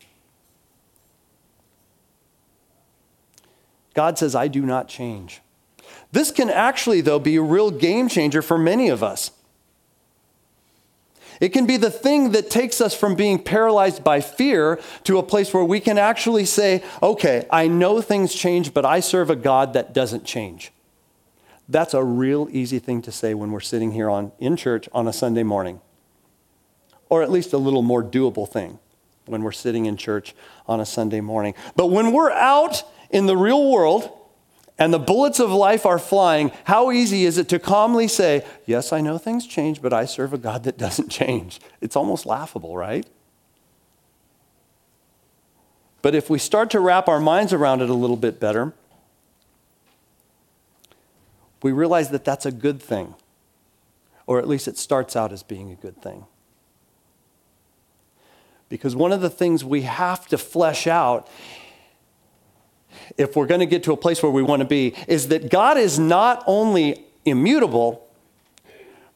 God 3.95 4.19
says, 4.19 4.35
I 4.35 4.47
do 4.47 4.61
not 4.61 4.87
change. 4.87 5.41
This 6.11 6.29
can 6.29 6.51
actually, 6.51 7.01
though, 7.01 7.17
be 7.17 7.35
a 7.35 7.41
real 7.41 7.71
game 7.71 8.07
changer 8.07 8.43
for 8.43 8.57
many 8.57 8.89
of 8.89 9.01
us. 9.01 9.31
It 11.39 11.49
can 11.49 11.65
be 11.65 11.77
the 11.77 11.91
thing 11.91 12.31
that 12.31 12.49
takes 12.49 12.81
us 12.81 12.95
from 12.95 13.15
being 13.15 13.41
paralyzed 13.41 14.03
by 14.03 14.21
fear 14.21 14.79
to 15.03 15.17
a 15.17 15.23
place 15.23 15.53
where 15.53 15.63
we 15.63 15.79
can 15.79 15.97
actually 15.97 16.45
say, 16.45 16.83
okay, 17.01 17.45
I 17.51 17.67
know 17.67 18.01
things 18.01 18.33
change, 18.33 18.73
but 18.73 18.85
I 18.85 18.99
serve 18.99 19.29
a 19.29 19.35
God 19.35 19.73
that 19.73 19.93
doesn't 19.93 20.25
change. 20.25 20.71
That's 21.69 21.93
a 21.93 22.03
real 22.03 22.47
easy 22.51 22.79
thing 22.79 23.01
to 23.03 23.11
say 23.11 23.33
when 23.33 23.51
we're 23.51 23.59
sitting 23.59 23.91
here 23.91 24.09
on, 24.09 24.31
in 24.39 24.55
church 24.55 24.87
on 24.93 25.07
a 25.07 25.13
Sunday 25.13 25.43
morning, 25.43 25.81
or 27.09 27.21
at 27.21 27.29
least 27.29 27.53
a 27.53 27.57
little 27.57 27.81
more 27.81 28.03
doable 28.03 28.49
thing 28.49 28.79
when 29.25 29.43
we're 29.43 29.51
sitting 29.51 29.85
in 29.85 29.97
church 29.97 30.33
on 30.65 30.79
a 30.79 30.85
Sunday 30.85 31.21
morning. 31.21 31.53
But 31.75 31.87
when 31.87 32.13
we're 32.13 32.31
out 32.31 32.83
in 33.09 33.25
the 33.25 33.37
real 33.37 33.69
world, 33.69 34.09
and 34.79 34.93
the 34.93 34.99
bullets 34.99 35.39
of 35.39 35.51
life 35.51 35.85
are 35.85 35.97
flying, 35.97 36.51
how 36.65 36.91
easy 36.91 37.25
is 37.25 37.37
it 37.37 37.49
to 37.49 37.59
calmly 37.59 38.07
say, 38.07 38.45
Yes, 38.65 38.93
I 38.93 39.01
know 39.01 39.17
things 39.17 39.47
change, 39.47 39.81
but 39.81 39.93
I 39.93 40.05
serve 40.05 40.33
a 40.33 40.37
God 40.37 40.63
that 40.63 40.77
doesn't 40.77 41.09
change? 41.09 41.59
It's 41.81 41.95
almost 41.95 42.25
laughable, 42.25 42.77
right? 42.77 43.05
But 46.01 46.13
if 46.15 46.29
we 46.29 46.39
start 46.39 46.69
to 46.71 46.79
wrap 46.79 47.07
our 47.07 47.19
minds 47.19 47.53
around 47.53 47.81
it 47.81 47.89
a 47.89 47.93
little 47.93 48.15
bit 48.15 48.39
better, 48.39 48.73
we 51.63 51.71
realize 51.71 52.09
that 52.11 52.23
that's 52.23 52.45
a 52.45 52.51
good 52.51 52.81
thing. 52.81 53.15
Or 54.27 54.39
at 54.39 54.47
least 54.47 54.67
it 54.67 54.77
starts 54.77 55.15
out 55.15 55.33
as 55.33 55.41
being 55.41 55.71
a 55.71 55.75
good 55.75 56.01
thing. 56.01 56.25
Because 58.69 58.95
one 58.95 59.11
of 59.11 59.21
the 59.21 59.29
things 59.29 59.63
we 59.63 59.83
have 59.83 60.27
to 60.27 60.37
flesh 60.37 60.87
out 60.87 61.27
if 63.17 63.35
we're 63.35 63.47
going 63.47 63.59
to 63.59 63.65
get 63.65 63.83
to 63.83 63.93
a 63.93 63.97
place 63.97 64.21
where 64.21 64.31
we 64.31 64.43
want 64.43 64.61
to 64.61 64.67
be, 64.67 64.93
is 65.07 65.29
that 65.29 65.49
God 65.49 65.77
is 65.77 65.99
not 65.99 66.43
only 66.47 67.05
immutable, 67.25 68.07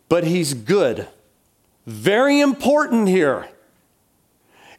but 0.10 0.24
He's 0.24 0.53
good. 0.53 1.07
Very 1.86 2.39
important 2.39 3.07
here. 3.07 3.48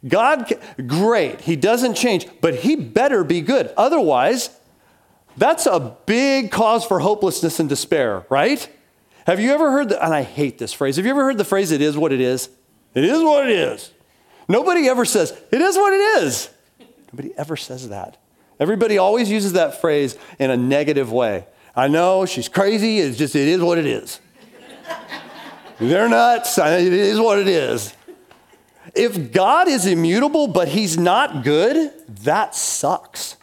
God, 0.07 0.51
great, 0.87 1.41
He 1.41 1.55
doesn't 1.55 1.95
change, 1.95 2.27
but 2.41 2.55
He 2.55 2.75
better 2.75 3.23
be 3.23 3.41
good. 3.41 3.71
Otherwise, 3.77 4.49
that's 5.37 5.65
a 5.65 5.95
big 6.05 6.51
cause 6.51 6.85
for 6.85 6.99
hopelessness 6.99 7.59
and 7.59 7.69
despair, 7.69 8.25
right? 8.29 8.67
Have 9.25 9.39
you 9.39 9.51
ever 9.53 9.71
heard, 9.71 9.89
the, 9.89 10.03
and 10.03 10.13
I 10.13 10.23
hate 10.23 10.57
this 10.57 10.73
phrase, 10.73 10.97
have 10.97 11.05
you 11.05 11.11
ever 11.11 11.23
heard 11.23 11.37
the 11.37 11.45
phrase, 11.45 11.71
it 11.71 11.81
is 11.81 11.97
what 11.97 12.11
it 12.11 12.21
is? 12.21 12.49
It 12.93 13.03
is 13.03 13.23
what 13.23 13.47
it 13.47 13.57
is. 13.57 13.91
Nobody 14.47 14.87
ever 14.89 15.05
says, 15.05 15.31
it 15.51 15.61
is 15.61 15.75
what 15.77 15.93
it 15.93 16.23
is. 16.23 16.49
Nobody 17.11 17.33
ever 17.37 17.55
says 17.55 17.89
that. 17.89 18.17
Everybody 18.63 18.97
always 18.97 19.29
uses 19.29 19.51
that 19.53 19.81
phrase 19.81 20.17
in 20.39 20.49
a 20.49 20.55
negative 20.55 21.11
way. 21.11 21.45
I 21.75 21.89
know 21.89 22.25
she's 22.25 22.47
crazy. 22.47 22.99
It's 22.99 23.17
just, 23.17 23.35
it 23.35 23.49
is 23.49 23.59
what 23.59 23.77
it 23.77 23.85
is. 23.85 24.21
They're 25.79 26.07
nuts. 26.07 26.57
It 26.57 26.93
is 26.93 27.19
what 27.19 27.39
it 27.39 27.49
is. 27.49 27.93
If 28.95 29.33
God 29.33 29.67
is 29.67 29.85
immutable, 29.85 30.47
but 30.47 30.69
he's 30.69 30.97
not 30.97 31.43
good, 31.43 31.91
that 32.23 32.55
sucks. 32.55 33.35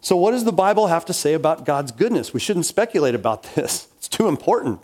So, 0.00 0.16
what 0.16 0.32
does 0.32 0.42
the 0.42 0.52
Bible 0.52 0.88
have 0.88 1.04
to 1.04 1.12
say 1.12 1.32
about 1.34 1.64
God's 1.64 1.92
goodness? 1.92 2.34
We 2.34 2.40
shouldn't 2.40 2.66
speculate 2.66 3.14
about 3.14 3.44
this, 3.54 3.86
it's 3.98 4.08
too 4.08 4.26
important. 4.26 4.80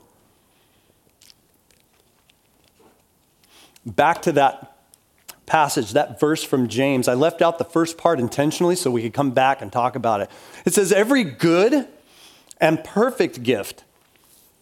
Back 3.85 4.23
to 4.23 4.33
that 4.33 4.77
passage, 5.51 5.95
that 5.95 6.21
verse 6.21 6.45
from 6.45 6.69
James. 6.69 7.09
I 7.09 7.15
left 7.15 7.43
out 7.43 7.59
the 7.59 7.65
first 7.65 7.99
part 7.99 8.21
intentionally 8.21 8.77
so 8.77 8.89
we 8.89 9.03
could 9.03 9.13
come 9.13 9.33
back 9.33 9.61
and 9.61 9.73
talk 9.73 9.97
about 9.97 10.21
it. 10.21 10.31
It 10.65 10.73
says, 10.75 10.93
Every 10.93 11.25
good 11.25 11.89
and 12.61 12.85
perfect 12.85 13.43
gift 13.43 13.83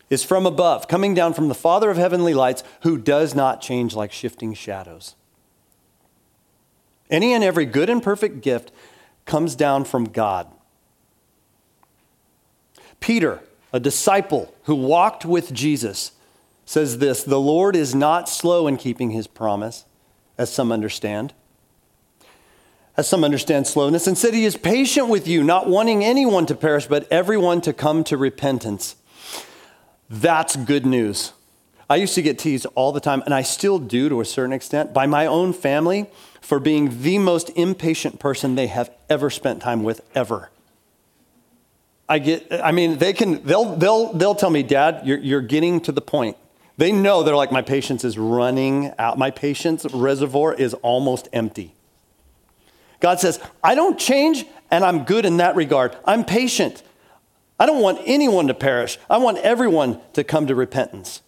is 0.08 0.24
from 0.24 0.46
above, 0.46 0.88
coming 0.88 1.12
down 1.12 1.34
from 1.34 1.48
the 1.48 1.54
Father 1.54 1.90
of 1.90 1.98
heavenly 1.98 2.32
lights, 2.32 2.64
who 2.84 2.96
does 2.96 3.34
not 3.34 3.60
change 3.60 3.94
like 3.94 4.10
shifting 4.10 4.54
shadows. 4.54 5.14
Any 7.10 7.34
and 7.34 7.44
every 7.44 7.66
good 7.66 7.90
and 7.90 8.02
perfect 8.02 8.40
gift 8.40 8.72
comes 9.26 9.54
down 9.54 9.84
from 9.84 10.06
God. 10.06 10.50
Peter, 12.98 13.42
a 13.74 13.78
disciple 13.78 14.54
who 14.62 14.74
walked 14.74 15.26
with 15.26 15.52
Jesus, 15.52 16.12
says 16.64 16.96
this 16.96 17.24
The 17.24 17.38
Lord 17.38 17.76
is 17.76 17.94
not 17.94 18.26
slow 18.26 18.66
in 18.66 18.78
keeping 18.78 19.10
his 19.10 19.26
promise 19.26 19.84
as 20.38 20.52
some 20.52 20.72
understand. 20.72 21.34
As 22.96 23.08
some 23.08 23.24
understand 23.24 23.66
slowness. 23.66 24.06
Instead, 24.06 24.34
he 24.34 24.44
is 24.44 24.56
patient 24.56 25.08
with 25.08 25.28
you, 25.28 25.44
not 25.44 25.68
wanting 25.68 26.04
anyone 26.04 26.46
to 26.46 26.54
perish, 26.54 26.86
but 26.86 27.06
everyone 27.12 27.60
to 27.62 27.72
come 27.72 28.02
to 28.04 28.16
repentance. 28.16 28.96
That's 30.08 30.56
good 30.56 30.86
news. 30.86 31.32
I 31.90 31.96
used 31.96 32.14
to 32.14 32.22
get 32.22 32.38
teased 32.38 32.66
all 32.74 32.92
the 32.92 33.00
time, 33.00 33.22
and 33.24 33.34
I 33.34 33.42
still 33.42 33.78
do 33.78 34.08
to 34.08 34.20
a 34.20 34.24
certain 34.24 34.52
extent, 34.52 34.92
by 34.92 35.06
my 35.06 35.26
own 35.26 35.52
family 35.52 36.06
for 36.40 36.60
being 36.60 37.02
the 37.02 37.18
most 37.18 37.50
impatient 37.50 38.18
person 38.18 38.54
they 38.54 38.66
have 38.66 38.90
ever 39.08 39.30
spent 39.30 39.62
time 39.62 39.82
with, 39.82 40.00
ever. 40.14 40.50
I 42.08 42.18
get, 42.18 42.46
I 42.50 42.72
mean, 42.72 42.98
they 42.98 43.12
can, 43.12 43.42
they'll, 43.44 43.76
they'll, 43.76 44.12
they'll 44.14 44.34
tell 44.34 44.50
me, 44.50 44.62
Dad, 44.62 45.06
you're, 45.06 45.18
you're 45.18 45.42
getting 45.42 45.80
to 45.82 45.92
the 45.92 46.00
point. 46.00 46.36
They 46.78 46.92
know 46.92 47.22
they're 47.24 47.36
like, 47.36 47.52
my 47.52 47.60
patience 47.60 48.04
is 48.04 48.16
running 48.16 48.92
out. 48.98 49.18
My 49.18 49.32
patience 49.32 49.84
reservoir 49.92 50.54
is 50.54 50.74
almost 50.74 51.28
empty. 51.32 51.74
God 53.00 53.20
says, 53.20 53.40
I 53.62 53.74
don't 53.74 53.98
change, 53.98 54.46
and 54.70 54.84
I'm 54.84 55.04
good 55.04 55.26
in 55.26 55.38
that 55.38 55.56
regard. 55.56 55.96
I'm 56.04 56.24
patient. 56.24 56.82
I 57.58 57.66
don't 57.66 57.82
want 57.82 58.00
anyone 58.06 58.46
to 58.46 58.54
perish. 58.54 58.96
I 59.10 59.18
want 59.18 59.38
everyone 59.38 60.00
to 60.12 60.22
come 60.22 60.46
to 60.46 60.54
repentance. 60.54 61.20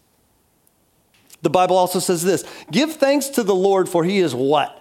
The 1.42 1.50
Bible 1.50 1.76
also 1.76 1.98
says 1.98 2.22
this 2.22 2.44
Give 2.70 2.92
thanks 2.92 3.26
to 3.30 3.42
the 3.42 3.54
Lord, 3.54 3.88
for 3.88 4.04
he 4.04 4.18
is 4.18 4.34
what? 4.34 4.76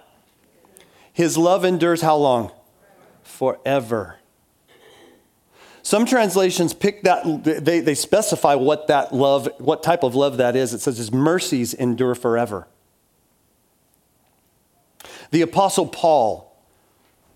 His 1.12 1.36
love 1.36 1.64
endures 1.64 2.00
how 2.00 2.16
long? 2.16 2.52
Forever. 3.24 4.19
Some 5.90 6.06
translations 6.06 6.72
pick 6.72 7.02
that, 7.02 7.42
they, 7.42 7.80
they 7.80 7.96
specify 7.96 8.54
what 8.54 8.86
that 8.86 9.12
love, 9.12 9.48
what 9.58 9.82
type 9.82 10.04
of 10.04 10.14
love 10.14 10.36
that 10.36 10.54
is. 10.54 10.72
It 10.72 10.78
says 10.78 10.98
his 10.98 11.10
mercies 11.10 11.74
endure 11.74 12.14
forever. 12.14 12.68
The 15.32 15.42
Apostle 15.42 15.88
Paul 15.88 16.56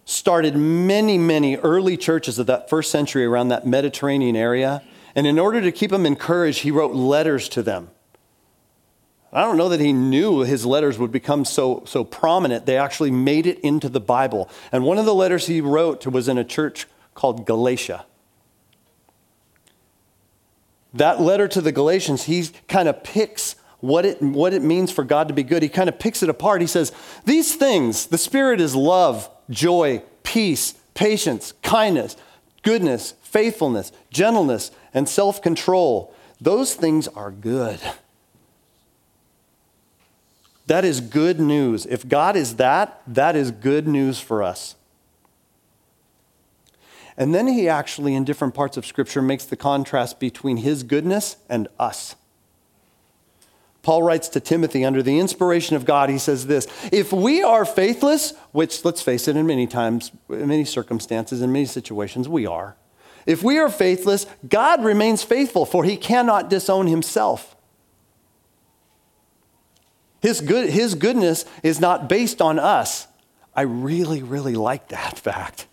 started 0.04 0.54
many, 0.54 1.18
many 1.18 1.56
early 1.56 1.96
churches 1.96 2.38
of 2.38 2.46
that 2.46 2.70
first 2.70 2.92
century 2.92 3.24
around 3.24 3.48
that 3.48 3.66
Mediterranean 3.66 4.36
area. 4.36 4.84
And 5.16 5.26
in 5.26 5.40
order 5.40 5.60
to 5.60 5.72
keep 5.72 5.90
them 5.90 6.06
encouraged, 6.06 6.60
he 6.60 6.70
wrote 6.70 6.94
letters 6.94 7.48
to 7.48 7.62
them. 7.64 7.90
I 9.32 9.42
don't 9.42 9.56
know 9.56 9.68
that 9.70 9.80
he 9.80 9.92
knew 9.92 10.42
his 10.42 10.64
letters 10.64 10.96
would 10.96 11.10
become 11.10 11.44
so, 11.44 11.82
so 11.86 12.04
prominent. 12.04 12.66
They 12.66 12.78
actually 12.78 13.10
made 13.10 13.48
it 13.48 13.58
into 13.62 13.88
the 13.88 13.98
Bible. 13.98 14.48
And 14.70 14.84
one 14.84 14.98
of 14.98 15.06
the 15.06 15.14
letters 15.14 15.48
he 15.48 15.60
wrote 15.60 16.06
was 16.06 16.28
in 16.28 16.38
a 16.38 16.44
church 16.44 16.86
called 17.14 17.46
Galatia 17.46 18.06
that 20.94 21.20
letter 21.20 21.48
to 21.48 21.60
the 21.60 21.72
Galatians, 21.72 22.24
he 22.24 22.48
kind 22.68 22.88
of 22.88 23.02
picks 23.02 23.56
what 23.80 24.06
it, 24.06 24.22
what 24.22 24.54
it 24.54 24.62
means 24.62 24.90
for 24.90 25.04
God 25.04 25.28
to 25.28 25.34
be 25.34 25.42
good. 25.42 25.62
He 25.62 25.68
kind 25.68 25.88
of 25.88 25.98
picks 25.98 26.22
it 26.22 26.28
apart. 26.28 26.60
He 26.60 26.66
says, 26.66 26.92
These 27.24 27.56
things, 27.56 28.06
the 28.06 28.18
Spirit 28.18 28.60
is 28.60 28.74
love, 28.74 29.28
joy, 29.50 30.02
peace, 30.22 30.74
patience, 30.94 31.52
kindness, 31.62 32.16
goodness, 32.62 33.14
faithfulness, 33.22 33.92
gentleness, 34.10 34.70
and 34.94 35.08
self 35.08 35.42
control. 35.42 36.14
Those 36.40 36.74
things 36.74 37.08
are 37.08 37.30
good. 37.30 37.80
That 40.66 40.84
is 40.84 41.00
good 41.00 41.40
news. 41.40 41.84
If 41.84 42.08
God 42.08 42.36
is 42.36 42.56
that, 42.56 43.02
that 43.06 43.36
is 43.36 43.50
good 43.50 43.86
news 43.86 44.18
for 44.18 44.42
us. 44.42 44.76
And 47.16 47.34
then 47.34 47.46
he 47.46 47.68
actually, 47.68 48.14
in 48.14 48.24
different 48.24 48.54
parts 48.54 48.76
of 48.76 48.84
Scripture, 48.84 49.22
makes 49.22 49.44
the 49.44 49.56
contrast 49.56 50.18
between 50.18 50.58
his 50.58 50.82
goodness 50.82 51.36
and 51.48 51.68
us. 51.78 52.16
Paul 53.82 54.02
writes 54.02 54.28
to 54.30 54.40
Timothy 54.40 54.84
under 54.84 55.02
the 55.02 55.18
inspiration 55.18 55.76
of 55.76 55.84
God, 55.84 56.08
he 56.08 56.18
says 56.18 56.46
this 56.46 56.66
If 56.90 57.12
we 57.12 57.42
are 57.42 57.64
faithless, 57.64 58.32
which 58.52 58.84
let's 58.84 59.02
face 59.02 59.28
it, 59.28 59.36
in 59.36 59.46
many 59.46 59.66
times, 59.66 60.10
in 60.28 60.48
many 60.48 60.64
circumstances, 60.64 61.42
in 61.42 61.52
many 61.52 61.66
situations, 61.66 62.28
we 62.28 62.46
are. 62.46 62.76
If 63.26 63.42
we 63.42 63.58
are 63.58 63.68
faithless, 63.68 64.26
God 64.48 64.84
remains 64.84 65.22
faithful, 65.22 65.66
for 65.66 65.84
he 65.84 65.96
cannot 65.96 66.50
disown 66.50 66.86
himself. 66.86 67.54
His, 70.20 70.40
good, 70.40 70.70
his 70.70 70.94
goodness 70.94 71.44
is 71.62 71.80
not 71.80 72.08
based 72.08 72.40
on 72.40 72.58
us. 72.58 73.06
I 73.54 73.62
really, 73.62 74.22
really 74.22 74.54
like 74.54 74.88
that 74.88 75.18
fact. 75.18 75.66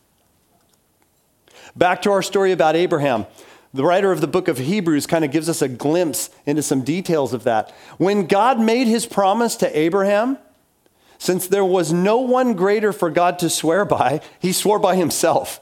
Back 1.75 2.01
to 2.03 2.11
our 2.11 2.21
story 2.21 2.51
about 2.51 2.75
Abraham. 2.75 3.25
The 3.73 3.83
writer 3.85 4.11
of 4.11 4.19
the 4.19 4.27
book 4.27 4.47
of 4.47 4.57
Hebrews 4.57 5.07
kind 5.07 5.23
of 5.23 5.31
gives 5.31 5.47
us 5.47 5.61
a 5.61 5.69
glimpse 5.69 6.29
into 6.45 6.61
some 6.61 6.81
details 6.81 7.33
of 7.33 7.43
that. 7.45 7.71
When 7.97 8.27
God 8.27 8.59
made 8.59 8.87
his 8.87 9.05
promise 9.05 9.55
to 9.57 9.77
Abraham, 9.77 10.37
since 11.17 11.47
there 11.47 11.63
was 11.63 11.93
no 11.93 12.17
one 12.17 12.53
greater 12.53 12.91
for 12.91 13.09
God 13.09 13.39
to 13.39 13.49
swear 13.49 13.85
by, 13.85 14.21
he 14.39 14.51
swore 14.51 14.79
by 14.79 14.95
himself. 14.95 15.61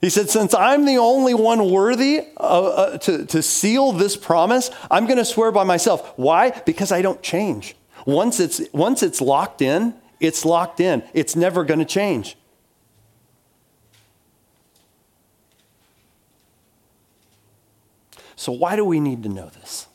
He 0.00 0.08
said, 0.08 0.30
Since 0.30 0.54
I'm 0.54 0.86
the 0.86 0.96
only 0.96 1.34
one 1.34 1.70
worthy 1.70 2.26
uh, 2.38 2.42
uh, 2.42 2.98
to, 2.98 3.26
to 3.26 3.42
seal 3.42 3.92
this 3.92 4.16
promise, 4.16 4.70
I'm 4.90 5.06
going 5.06 5.18
to 5.18 5.24
swear 5.24 5.52
by 5.52 5.64
myself. 5.64 6.12
Why? 6.16 6.50
Because 6.64 6.92
I 6.92 7.02
don't 7.02 7.22
change. 7.22 7.76
Once 8.06 8.40
it's, 8.40 8.60
once 8.72 9.02
it's 9.02 9.20
locked 9.20 9.62
in, 9.62 9.94
it's 10.18 10.44
locked 10.44 10.80
in. 10.80 11.02
It's 11.12 11.36
never 11.36 11.64
going 11.64 11.80
to 11.80 11.84
change. 11.84 12.36
So, 18.36 18.52
why 18.52 18.76
do 18.76 18.84
we 18.84 19.00
need 19.00 19.22
to 19.24 19.28
know 19.28 19.48
this? 19.48 19.86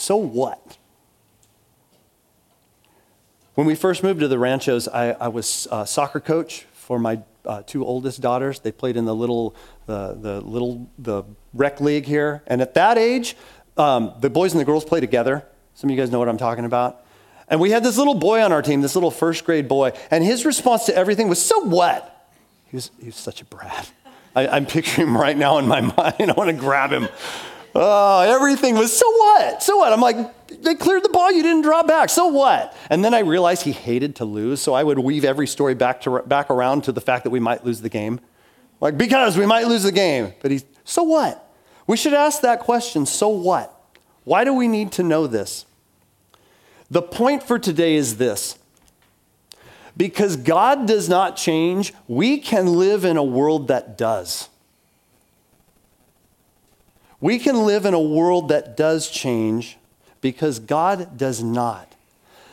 So 0.00 0.16
what? 0.16 0.78
When 3.54 3.66
we 3.66 3.74
first 3.74 4.02
moved 4.02 4.20
to 4.20 4.28
the 4.28 4.38
ranchos, 4.38 4.88
I, 4.88 5.10
I 5.10 5.28
was 5.28 5.68
a 5.70 5.86
soccer 5.86 6.20
coach 6.20 6.62
for 6.72 6.98
my 6.98 7.20
uh, 7.44 7.62
two 7.66 7.84
oldest 7.84 8.22
daughters. 8.22 8.60
They 8.60 8.72
played 8.72 8.96
in 8.96 9.04
the 9.04 9.14
little, 9.14 9.54
the, 9.84 10.16
the 10.18 10.40
little, 10.40 10.88
the 10.98 11.24
rec 11.52 11.82
league 11.82 12.06
here. 12.06 12.42
And 12.46 12.62
at 12.62 12.72
that 12.74 12.96
age, 12.96 13.36
um, 13.76 14.14
the 14.20 14.30
boys 14.30 14.52
and 14.52 14.60
the 14.60 14.64
girls 14.64 14.86
play 14.86 15.00
together. 15.00 15.44
Some 15.74 15.90
of 15.90 15.96
you 15.96 16.00
guys 16.00 16.10
know 16.10 16.18
what 16.18 16.30
I'm 16.30 16.38
talking 16.38 16.64
about. 16.64 17.04
And 17.48 17.60
we 17.60 17.70
had 17.70 17.84
this 17.84 17.98
little 17.98 18.14
boy 18.14 18.42
on 18.42 18.52
our 18.52 18.62
team, 18.62 18.80
this 18.80 18.94
little 18.94 19.10
first 19.10 19.44
grade 19.44 19.68
boy, 19.68 19.92
and 20.10 20.24
his 20.24 20.46
response 20.46 20.86
to 20.86 20.96
everything 20.96 21.28
was, 21.28 21.44
So 21.44 21.60
what? 21.60 22.32
He 22.66 22.76
was, 22.76 22.90
he 22.98 23.06
was 23.06 23.16
such 23.16 23.42
a 23.42 23.44
brat. 23.44 23.90
I, 24.34 24.56
am 24.56 24.66
picturing 24.66 25.08
him 25.08 25.16
right 25.16 25.36
now 25.36 25.58
in 25.58 25.66
my 25.66 25.80
mind. 25.96 26.30
I 26.30 26.32
want 26.36 26.50
to 26.50 26.56
grab 26.56 26.92
him. 26.92 27.08
Oh, 27.74 28.20
everything 28.22 28.76
was, 28.76 28.96
so 28.96 29.08
what? 29.08 29.62
So 29.62 29.76
what? 29.76 29.92
I'm 29.92 30.00
like, 30.00 30.16
they 30.62 30.74
cleared 30.74 31.04
the 31.04 31.08
ball, 31.08 31.30
you 31.30 31.42
didn't 31.42 31.62
draw 31.62 31.82
back. 31.82 32.08
So 32.08 32.26
what? 32.26 32.76
And 32.90 33.04
then 33.04 33.14
I 33.14 33.20
realized 33.20 33.62
he 33.62 33.72
hated 33.72 34.16
to 34.16 34.24
lose, 34.24 34.60
so 34.60 34.74
I 34.74 34.82
would 34.82 34.98
weave 34.98 35.24
every 35.24 35.46
story 35.46 35.74
back, 35.74 36.00
to, 36.02 36.22
back 36.22 36.50
around 36.50 36.84
to 36.84 36.92
the 36.92 37.00
fact 37.00 37.24
that 37.24 37.30
we 37.30 37.38
might 37.40 37.64
lose 37.64 37.80
the 37.80 37.88
game. 37.88 38.20
Like, 38.80 38.98
because 38.98 39.36
we 39.36 39.46
might 39.46 39.66
lose 39.66 39.84
the 39.84 39.92
game. 39.92 40.34
But 40.40 40.50
he's, 40.50 40.64
so 40.84 41.02
what? 41.04 41.48
We 41.86 41.96
should 41.96 42.14
ask 42.14 42.40
that 42.42 42.60
question, 42.60 43.06
so 43.06 43.28
what? 43.28 43.76
Why 44.24 44.44
do 44.44 44.52
we 44.54 44.68
need 44.68 44.92
to 44.92 45.02
know 45.02 45.26
this? 45.26 45.66
The 46.90 47.02
point 47.02 47.42
for 47.42 47.58
today 47.58 47.94
is 47.94 48.16
this 48.16 48.58
because 50.00 50.34
God 50.34 50.86
does 50.86 51.10
not 51.10 51.36
change, 51.36 51.92
we 52.08 52.38
can 52.38 52.78
live 52.78 53.04
in 53.04 53.18
a 53.18 53.22
world 53.22 53.68
that 53.68 53.98
does. 53.98 54.48
We 57.20 57.38
can 57.38 57.66
live 57.66 57.84
in 57.84 57.92
a 57.92 58.00
world 58.00 58.48
that 58.48 58.78
does 58.78 59.10
change 59.10 59.76
because 60.22 60.58
God 60.58 61.18
does 61.18 61.42
not. 61.42 61.94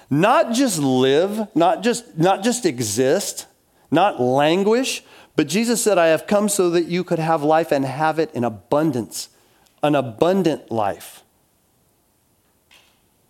Not 0.09 0.51
just 0.51 0.79
live, 0.79 1.47
not 1.55 1.83
just, 1.83 2.17
not 2.17 2.43
just 2.43 2.65
exist, 2.65 3.45
not 3.89 4.19
languish, 4.19 5.01
but 5.37 5.47
Jesus 5.47 5.81
said, 5.81 5.97
I 5.97 6.07
have 6.07 6.27
come 6.27 6.49
so 6.49 6.69
that 6.71 6.87
you 6.87 7.05
could 7.05 7.19
have 7.19 7.43
life 7.43 7.71
and 7.71 7.85
have 7.85 8.19
it 8.19 8.29
in 8.33 8.43
abundance, 8.43 9.29
an 9.81 9.95
abundant 9.95 10.69
life. 10.69 11.23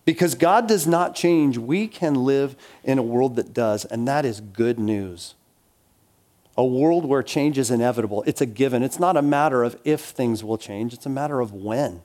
Because 0.07 0.35
God 0.35 0.69
does 0.69 0.87
not 0.87 1.15
change, 1.15 1.57
we 1.57 1.85
can 1.85 2.15
live 2.15 2.55
in 2.81 2.97
a 2.97 3.03
world 3.03 3.35
that 3.35 3.53
does, 3.53 3.83
and 3.83 4.07
that 4.07 4.23
is 4.23 4.39
good 4.39 4.79
news. 4.79 5.35
A 6.55 6.63
world 6.63 7.03
where 7.03 7.21
change 7.21 7.57
is 7.57 7.69
inevitable. 7.69 8.23
It's 8.25 8.39
a 8.39 8.45
given. 8.45 8.83
It's 8.83 9.01
not 9.01 9.17
a 9.17 9.21
matter 9.21 9.63
of 9.63 9.77
if 9.83 9.99
things 9.99 10.45
will 10.45 10.57
change, 10.57 10.93
it's 10.93 11.05
a 11.05 11.09
matter 11.09 11.41
of 11.41 11.51
when. 11.51 12.03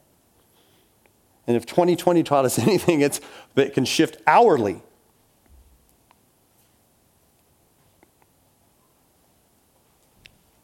And 1.46 1.56
if 1.56 1.64
2020 1.64 2.24
taught 2.24 2.44
us 2.44 2.58
anything, 2.68 3.02
it's 3.02 3.20
that 3.54 3.68
it 3.68 3.72
can 3.72 3.84
shift 3.84 4.16
hourly. 4.26 4.82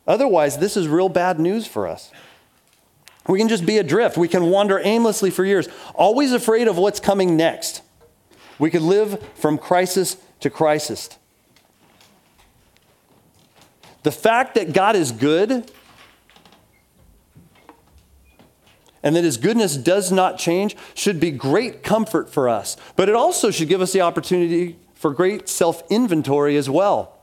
Otherwise, 0.09 0.59
this 0.59 0.77
is 0.77 0.88
real 0.88 1.09
bad 1.09 1.38
news 1.38 1.68
for 1.68 1.87
us. 1.87 2.11
We 3.28 3.38
can 3.38 3.48
just 3.48 3.66
be 3.66 3.76
adrift. 3.76 4.16
We 4.16 4.26
can 4.26 4.44
wander 4.46 4.80
aimlessly 4.82 5.30
for 5.30 5.44
years, 5.44 5.68
always 5.94 6.32
afraid 6.32 6.66
of 6.66 6.78
what's 6.78 6.98
coming 6.98 7.36
next. 7.36 7.82
We 8.58 8.70
could 8.70 8.82
live 8.82 9.22
from 9.34 9.58
crisis 9.58 10.16
to 10.40 10.50
crisis. 10.50 11.10
The 14.02 14.10
fact 14.10 14.54
that 14.54 14.72
God 14.72 14.96
is 14.96 15.12
good 15.12 15.70
and 19.02 19.14
that 19.14 19.24
his 19.24 19.36
goodness 19.36 19.76
does 19.76 20.10
not 20.10 20.38
change 20.38 20.76
should 20.94 21.20
be 21.20 21.30
great 21.30 21.82
comfort 21.82 22.30
for 22.30 22.48
us. 22.48 22.76
But 22.96 23.08
it 23.08 23.14
also 23.14 23.50
should 23.50 23.68
give 23.68 23.80
us 23.80 23.92
the 23.92 24.00
opportunity 24.00 24.78
for 24.94 25.12
great 25.12 25.48
self 25.48 25.82
inventory 25.90 26.56
as 26.56 26.68
well. 26.70 27.17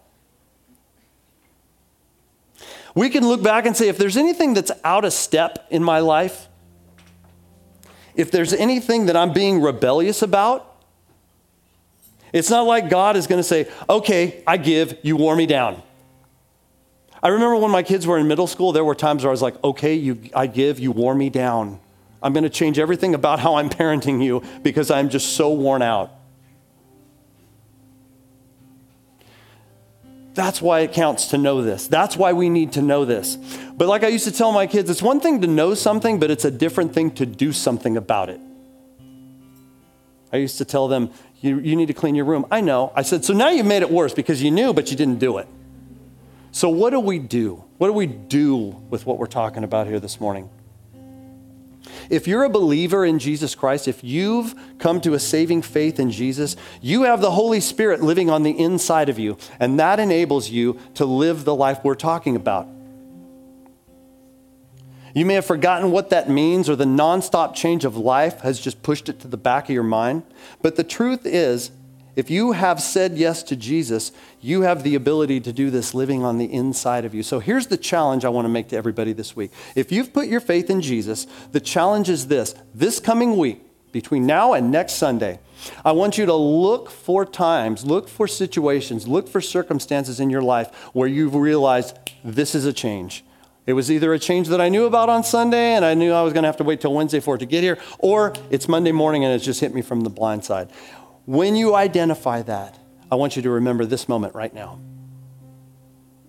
We 2.96 3.10
can 3.10 3.28
look 3.28 3.44
back 3.44 3.66
and 3.66 3.76
say, 3.76 3.90
if 3.90 3.98
there's 3.98 4.18
anything 4.18 4.54
that's 4.54 4.72
out 4.84 5.04
of 5.04 5.14
step 5.14 5.68
in 5.70 5.84
my 5.84 6.00
life, 6.00 6.48
if 8.16 8.32
there's 8.32 8.54
anything 8.54 9.08
that 9.08 9.18
I'm 9.18 9.34
being 9.34 9.62
rebellious 9.62 10.22
about, 10.22 10.72
it's 12.32 12.50
not 12.50 12.64
like 12.64 12.90
God 12.90 13.18
is 13.18 13.28
going 13.28 13.40
to 13.40 13.44
say, 13.44 13.68
okay, 13.90 14.44
I 14.48 14.58
give, 14.58 14.98
you 15.04 15.18
wore 15.18 15.36
me 15.36 15.46
down. 15.46 15.82
I 17.22 17.30
remember 17.30 17.58
when 17.58 17.72
my 17.72 17.84
kids 17.84 18.08
were 18.08 18.18
in 18.18 18.28
middle 18.28 18.48
school, 18.48 18.72
there 18.72 18.84
were 18.84 18.96
times 18.96 19.24
where 19.24 19.30
I 19.30 19.32
was 19.32 19.42
like, 19.42 19.62
okay, 19.64 19.96
you, 19.96 20.20
I 20.34 20.48
give, 20.48 20.80
you 20.80 20.92
wore 20.92 21.16
me 21.16 21.30
down. 21.30 21.80
I'm 22.22 22.34
going 22.34 22.44
to 22.44 22.50
change 22.50 22.80
everything 22.80 23.14
about 23.14 23.40
how 23.40 23.56
I'm 23.56 23.70
parenting 23.70 24.24
you 24.24 24.42
because 24.64 24.90
I'm 24.90 25.10
just 25.10 25.36
so 25.36 25.52
worn 25.52 25.82
out. 25.82 26.12
That's 30.36 30.62
why 30.62 30.82
it 30.82 30.92
counts 30.92 31.28
to 31.28 31.38
know 31.38 31.62
this. 31.62 31.88
That's 31.88 32.18
why 32.18 32.34
we 32.34 32.50
need 32.50 32.74
to 32.74 32.82
know 32.82 33.06
this. 33.06 33.38
But 33.78 33.88
like 33.88 34.04
I 34.04 34.10
used 34.10 34.26
to 34.26 34.34
tell 34.34 34.52
my 34.52 34.68
kids, 34.68 34.90
it's 34.90 35.02
one 35.02 35.22
thing 35.22 35.42
to 35.42 35.48
know 35.48 35.74
something, 35.74 36.20
but 36.20 36.30
it's 36.30 36.44
a 36.44 36.52
different 36.52 36.94
thing 36.94 37.12
to 37.12 37.26
do 37.26 37.54
something 37.54 37.96
about 37.96 38.30
it. 38.30 38.42
I 40.34 40.38
used 40.38 40.58
to 40.58 40.66
tell 40.66 40.90
them, 40.90 41.10
you, 41.40 41.60
you 41.60 41.78
need 41.78 41.86
to 41.88 41.94
clean 41.94 42.16
your 42.16 42.26
room. 42.26 42.46
I 42.52 42.60
know. 42.60 42.92
I 42.96 43.02
said, 43.02 43.24
so 43.24 43.34
now 43.34 43.48
you've 43.48 43.66
made 43.66 43.82
it 43.82 43.90
worse 43.90 44.14
because 44.14 44.44
you 44.44 44.52
knew, 44.52 44.74
but 44.74 44.92
you 44.92 44.98
didn't 44.98 45.20
do 45.20 45.38
it. 45.38 45.48
So, 46.52 46.70
what 46.70 46.90
do 46.90 47.00
we 47.00 47.20
do? 47.20 47.64
What 47.78 47.88
do 47.88 47.94
we 47.94 48.06
do 48.06 48.68
with 48.90 49.06
what 49.06 49.18
we're 49.18 49.28
talking 49.28 49.64
about 49.64 49.88
here 49.88 50.00
this 50.00 50.20
morning? 50.20 50.50
If 52.10 52.28
you're 52.28 52.44
a 52.44 52.50
believer 52.50 53.06
in 53.06 53.20
Jesus 53.20 53.56
Christ, 53.56 53.88
if 53.88 54.04
you've 54.04 54.56
come 54.80 55.02
to 55.02 55.14
a 55.14 55.20
saving 55.20 55.62
faith 55.62 56.00
in 56.00 56.12
Jesus, 56.12 56.56
you 56.82 57.04
have 57.04 57.22
the 57.22 57.32
Holy 57.32 57.60
Spirit 57.60 58.02
living 58.02 58.30
on 58.30 58.44
the 58.44 58.58
inside 58.58 59.10
of 59.10 59.20
you, 59.20 59.38
and 59.60 59.80
that 59.80 60.00
enables 60.00 60.50
you 60.50 60.80
to 60.96 61.06
live 61.06 61.46
the 61.46 61.56
life 61.56 61.80
we're 61.84 61.96
talking 61.96 62.36
about. 62.36 62.68
You 65.14 65.26
may 65.26 65.36
have 65.36 65.46
forgotten 65.46 65.92
what 65.92 66.10
that 66.10 66.30
means, 66.30 66.70
or 66.70 66.76
the 66.76 66.84
nonstop 66.84 67.56
change 67.56 67.86
of 67.86 67.96
life 67.96 68.42
has 68.42 68.60
just 68.60 68.84
pushed 68.84 69.08
it 69.08 69.22
to 69.22 69.30
the 69.30 69.38
back 69.38 69.70
of 69.70 69.74
your 69.74 69.82
mind. 69.82 70.24
But 70.62 70.76
the 70.76 70.84
truth 70.84 71.26
is, 71.26 71.72
if 72.16 72.30
you 72.30 72.54
have 72.54 72.82
said 72.82 73.18
yes 73.18 73.44
to 73.44 73.56
Jesus, 73.56 74.12
you 74.42 74.62
have 74.62 74.84
the 74.84 74.96
ability 74.96 75.40
to 75.42 75.54
do 75.54 75.70
this 75.70 75.94
living 75.94 76.24
on 76.24 76.38
the 76.38 76.52
inside 76.52 77.06
of 77.06 77.14
you. 77.14 77.24
So 77.24 77.40
here's 77.40 77.68
the 77.68 77.78
challenge 77.78 78.26
I 78.26 78.30
want 78.30 78.46
to 78.46 78.50
make 78.50 78.70
to 78.70 78.78
everybody 78.78 79.14
this 79.14 79.36
week. 79.36 79.52
If 79.76 79.92
you've 79.92 80.14
put 80.14 80.28
your 80.28 80.40
faith 80.40 80.70
in 80.70 80.82
Jesus, 80.82 81.28
the 81.52 81.60
challenge 81.60 82.10
is 82.10 82.28
this 82.28 82.56
this 82.74 83.00
coming 83.00 83.38
week, 83.38 83.62
between 83.92 84.26
now 84.26 84.52
and 84.52 84.72
next 84.72 84.96
Sunday, 84.96 85.40
I 85.86 85.94
want 85.94 86.18
you 86.18 86.26
to 86.26 86.34
look 86.34 86.90
for 86.90 87.26
times, 87.26 87.86
look 87.86 88.10
for 88.10 88.28
situations, 88.28 89.08
look 89.08 89.30
for 89.30 89.40
circumstances 89.40 90.20
in 90.20 90.30
your 90.30 90.42
life 90.42 90.74
where 90.92 91.08
you've 91.08 91.34
realized 91.34 91.98
this 92.22 92.56
is 92.56 92.66
a 92.66 92.74
change. 92.74 93.24
It 93.66 93.72
was 93.72 93.90
either 93.90 94.14
a 94.14 94.20
change 94.20 94.50
that 94.50 94.60
I 94.60 94.68
knew 94.68 94.86
about 94.86 95.08
on 95.08 95.24
Sunday 95.24 95.76
and 95.76 95.86
I 95.86 95.94
knew 95.94 96.12
I 96.12 96.24
was 96.24 96.34
going 96.34 96.44
to 96.44 96.48
have 96.48 96.58
to 96.58 96.66
wait 96.66 96.82
till 96.82 96.94
Wednesday 96.94 97.22
for 97.22 97.36
it 97.36 97.40
to 97.40 97.46
get 97.46 97.64
here, 97.64 97.78
or 97.98 98.34
it's 98.50 98.68
Monday 98.68 98.92
morning 98.92 99.24
and 99.24 99.34
it's 99.34 99.46
just 99.46 99.62
hit 99.62 99.74
me 99.74 99.82
from 99.82 100.02
the 100.02 100.10
blind 100.10 100.44
side. 100.44 100.70
When 101.26 101.56
you 101.56 101.76
identify 101.76 102.42
that, 102.44 102.78
I 103.12 103.16
want 103.16 103.36
you 103.36 103.42
to 103.42 103.50
remember 103.50 103.86
this 103.86 104.08
moment 104.08 104.36
right 104.36 104.54
now. 104.54 104.80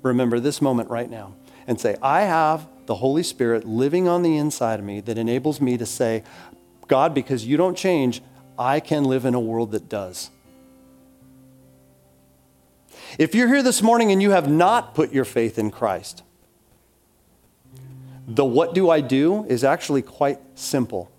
Remember 0.02 0.40
this 0.40 0.62
moment 0.62 0.90
right 0.90 1.11
now. 1.11 1.35
and 1.66 1.80
say, 1.80 1.96
I 2.00 2.22
have 2.22 2.68
the 2.87 2.94
Holy 2.94 3.22
Spirit 3.22 3.64
living 3.64 4.06
on 4.09 4.22
the 4.22 4.37
inside 4.37 4.78
of 4.78 4.85
me 4.85 5.00
that 5.00 5.18
enables 5.18 5.61
me 5.61 5.76
to 5.76 5.87
say, 5.87 6.22
God, 6.87 7.14
because 7.14 7.44
you 7.44 7.56
don't 7.56 7.76
change, 7.76 8.22
I 8.59 8.80
can 8.80 9.04
live 9.04 9.24
in 9.24 9.35
a 9.35 9.40
world 9.40 9.72
that 9.72 9.88
does. 9.88 10.30
If 13.18 13.35
you're 13.35 13.48
here 13.48 13.62
this 13.62 13.82
morning 13.82 14.12
and 14.12 14.22
you 14.22 14.30
have 14.30 14.48
not 14.48 14.94
put 14.94 15.12
your 15.12 15.24
faith 15.24 15.59
in 15.59 15.70
Christ, 15.70 16.22
the 18.28 18.44
what 18.44 18.74
do 18.74 18.90
I 18.90 19.00
do 19.00 19.44
is 19.44 19.64
actually 19.64 20.02
quite 20.02 20.38
simple. 20.54 21.11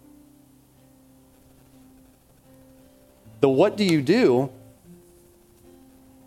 The 3.39 3.49
what 3.49 3.77
do 3.77 3.83
you 3.83 4.01
do 4.01 4.49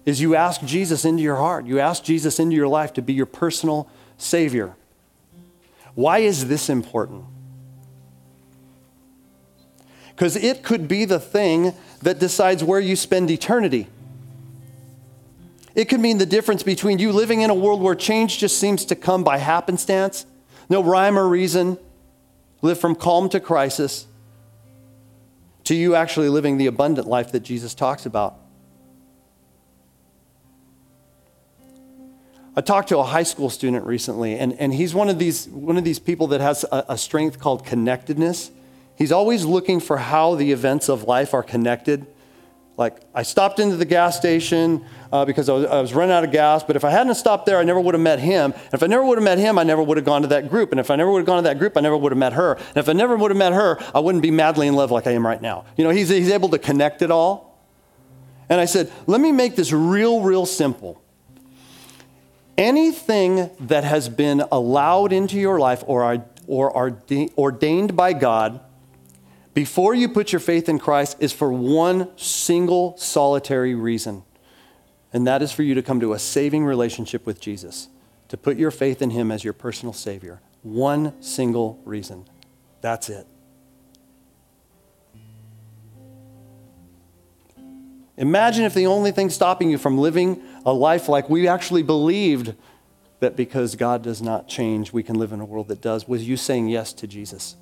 is 0.06 0.20
you 0.20 0.34
ask 0.34 0.62
Jesus 0.62 1.04
into 1.04 1.22
your 1.22 1.36
heart. 1.36 1.66
You 1.66 1.78
ask 1.80 2.02
Jesus 2.02 2.38
into 2.38 2.56
your 2.56 2.68
life 2.68 2.92
to 2.94 3.02
be 3.02 3.12
your 3.12 3.26
personal 3.26 3.88
Savior. 4.16 4.74
Why 5.94 6.18
is 6.18 6.48
this 6.48 6.68
important? 6.68 7.24
Because 10.10 10.36
it 10.36 10.62
could 10.62 10.86
be 10.86 11.04
the 11.04 11.20
thing 11.20 11.74
that 12.02 12.18
decides 12.18 12.62
where 12.62 12.80
you 12.80 12.96
spend 12.96 13.30
eternity. 13.30 13.88
It 15.74 15.86
could 15.86 16.00
mean 16.00 16.18
the 16.18 16.26
difference 16.26 16.62
between 16.62 16.98
you 16.98 17.12
living 17.12 17.42
in 17.42 17.50
a 17.50 17.54
world 17.54 17.80
where 17.80 17.94
change 17.94 18.38
just 18.38 18.58
seems 18.58 18.84
to 18.86 18.96
come 18.96 19.24
by 19.24 19.38
happenstance, 19.38 20.26
no 20.68 20.82
rhyme 20.82 21.18
or 21.18 21.28
reason, 21.28 21.78
live 22.60 22.78
from 22.78 22.94
calm 22.94 23.28
to 23.30 23.40
crisis, 23.40 24.06
to 25.70 25.76
you 25.76 25.94
actually 25.94 26.28
living 26.28 26.58
the 26.58 26.66
abundant 26.66 27.06
life 27.06 27.30
that 27.30 27.44
Jesus 27.44 27.74
talks 27.74 28.04
about. 28.04 28.36
I 32.56 32.60
talked 32.60 32.88
to 32.88 32.98
a 32.98 33.04
high 33.04 33.22
school 33.22 33.48
student 33.50 33.86
recently, 33.86 34.36
and, 34.36 34.52
and 34.54 34.74
he's 34.74 34.96
one 34.96 35.08
of, 35.08 35.20
these, 35.20 35.46
one 35.46 35.76
of 35.76 35.84
these 35.84 36.00
people 36.00 36.26
that 36.26 36.40
has 36.40 36.64
a, 36.72 36.86
a 36.88 36.98
strength 36.98 37.38
called 37.38 37.64
connectedness. 37.64 38.50
He's 38.98 39.12
always 39.12 39.44
looking 39.44 39.78
for 39.78 39.98
how 39.98 40.34
the 40.34 40.50
events 40.50 40.88
of 40.88 41.04
life 41.04 41.34
are 41.34 41.44
connected. 41.44 42.04
Like, 42.80 42.96
I 43.14 43.24
stopped 43.24 43.60
into 43.60 43.76
the 43.76 43.84
gas 43.84 44.16
station 44.16 44.86
uh, 45.12 45.26
because 45.26 45.50
I 45.50 45.52
was, 45.52 45.66
I 45.66 45.80
was, 45.82 45.92
running 45.92 46.14
out 46.14 46.24
of 46.24 46.32
gas, 46.32 46.64
but 46.64 46.76
if 46.76 46.84
I 46.84 46.88
hadn't 46.88 47.14
stopped 47.16 47.44
there, 47.44 47.58
I 47.58 47.62
never 47.62 47.78
would 47.78 47.92
have 47.92 48.00
met 48.00 48.20
him. 48.20 48.54
And 48.54 48.72
if 48.72 48.82
I 48.82 48.86
never 48.86 49.04
would 49.04 49.18
have 49.18 49.22
met 49.22 49.36
him, 49.36 49.58
I 49.58 49.64
never 49.64 49.82
would 49.82 49.98
have 49.98 50.06
gone 50.06 50.22
to 50.22 50.28
that 50.28 50.48
group. 50.48 50.70
And 50.70 50.80
if 50.80 50.90
I 50.90 50.96
never 50.96 51.12
would 51.12 51.18
have 51.18 51.26
gone 51.26 51.36
to 51.36 51.42
that 51.42 51.58
group, 51.58 51.76
I 51.76 51.82
never 51.82 51.94
would 51.94 52.10
have 52.10 52.18
met 52.18 52.32
her. 52.32 52.54
And 52.54 52.76
if 52.78 52.88
I 52.88 52.94
never 52.94 53.18
would 53.18 53.30
have 53.30 53.36
met 53.36 53.52
her, 53.52 53.78
I 53.94 53.98
wouldn't 53.98 54.22
be 54.22 54.30
madly 54.30 54.66
in 54.66 54.72
love 54.72 54.90
like 54.90 55.06
I 55.06 55.10
am 55.10 55.26
right 55.26 55.42
now. 55.42 55.66
You 55.76 55.84
know, 55.84 55.90
he's, 55.90 56.08
he's 56.08 56.30
able 56.30 56.48
to 56.48 56.58
connect 56.58 57.02
it 57.02 57.10
all. 57.10 57.62
And 58.48 58.58
I 58.58 58.64
said, 58.64 58.90
let 59.06 59.20
me 59.20 59.30
make 59.30 59.56
this 59.56 59.72
real, 59.72 60.22
real 60.22 60.46
simple 60.46 61.02
anything 62.56 63.50
that 63.60 63.84
has 63.84 64.08
been 64.08 64.42
allowed 64.50 65.12
into 65.12 65.38
your 65.38 65.58
life 65.58 65.84
or, 65.86 66.24
or 66.46 66.96
ordained 67.36 67.94
by 67.94 68.14
God 68.14 68.60
before 69.54 69.94
you 69.94 70.08
put 70.08 70.32
your 70.32 70.40
faith 70.40 70.68
in 70.68 70.78
Christ 70.78 71.16
is 71.20 71.32
for 71.32 71.52
one 71.52 72.16
single 72.16 72.96
solitary 72.96 73.74
reason. 73.74 74.22
And 75.12 75.26
that 75.26 75.42
is 75.42 75.50
for 75.50 75.62
you 75.62 75.74
to 75.74 75.82
come 75.82 76.00
to 76.00 76.12
a 76.12 76.18
saving 76.18 76.64
relationship 76.64 77.26
with 77.26 77.40
Jesus, 77.40 77.88
to 78.28 78.36
put 78.36 78.56
your 78.56 78.70
faith 78.70 79.02
in 79.02 79.10
Him 79.10 79.32
as 79.32 79.42
your 79.42 79.52
personal 79.52 79.92
Savior. 79.92 80.40
One 80.62 81.20
single 81.20 81.80
reason. 81.84 82.26
That's 82.80 83.08
it. 83.08 83.26
Imagine 88.16 88.64
if 88.64 88.74
the 88.74 88.86
only 88.86 89.12
thing 89.12 89.30
stopping 89.30 89.70
you 89.70 89.78
from 89.78 89.96
living 89.96 90.42
a 90.66 90.72
life 90.72 91.08
like 91.08 91.30
we 91.30 91.48
actually 91.48 91.82
believed 91.82 92.54
that 93.20 93.34
because 93.34 93.74
God 93.74 94.02
does 94.02 94.20
not 94.20 94.46
change, 94.46 94.92
we 94.92 95.02
can 95.02 95.18
live 95.18 95.32
in 95.32 95.40
a 95.40 95.44
world 95.44 95.68
that 95.68 95.80
does, 95.80 96.06
was 96.06 96.28
you 96.28 96.36
saying 96.36 96.68
yes 96.68 96.92
to 96.94 97.06
Jesus. 97.06 97.56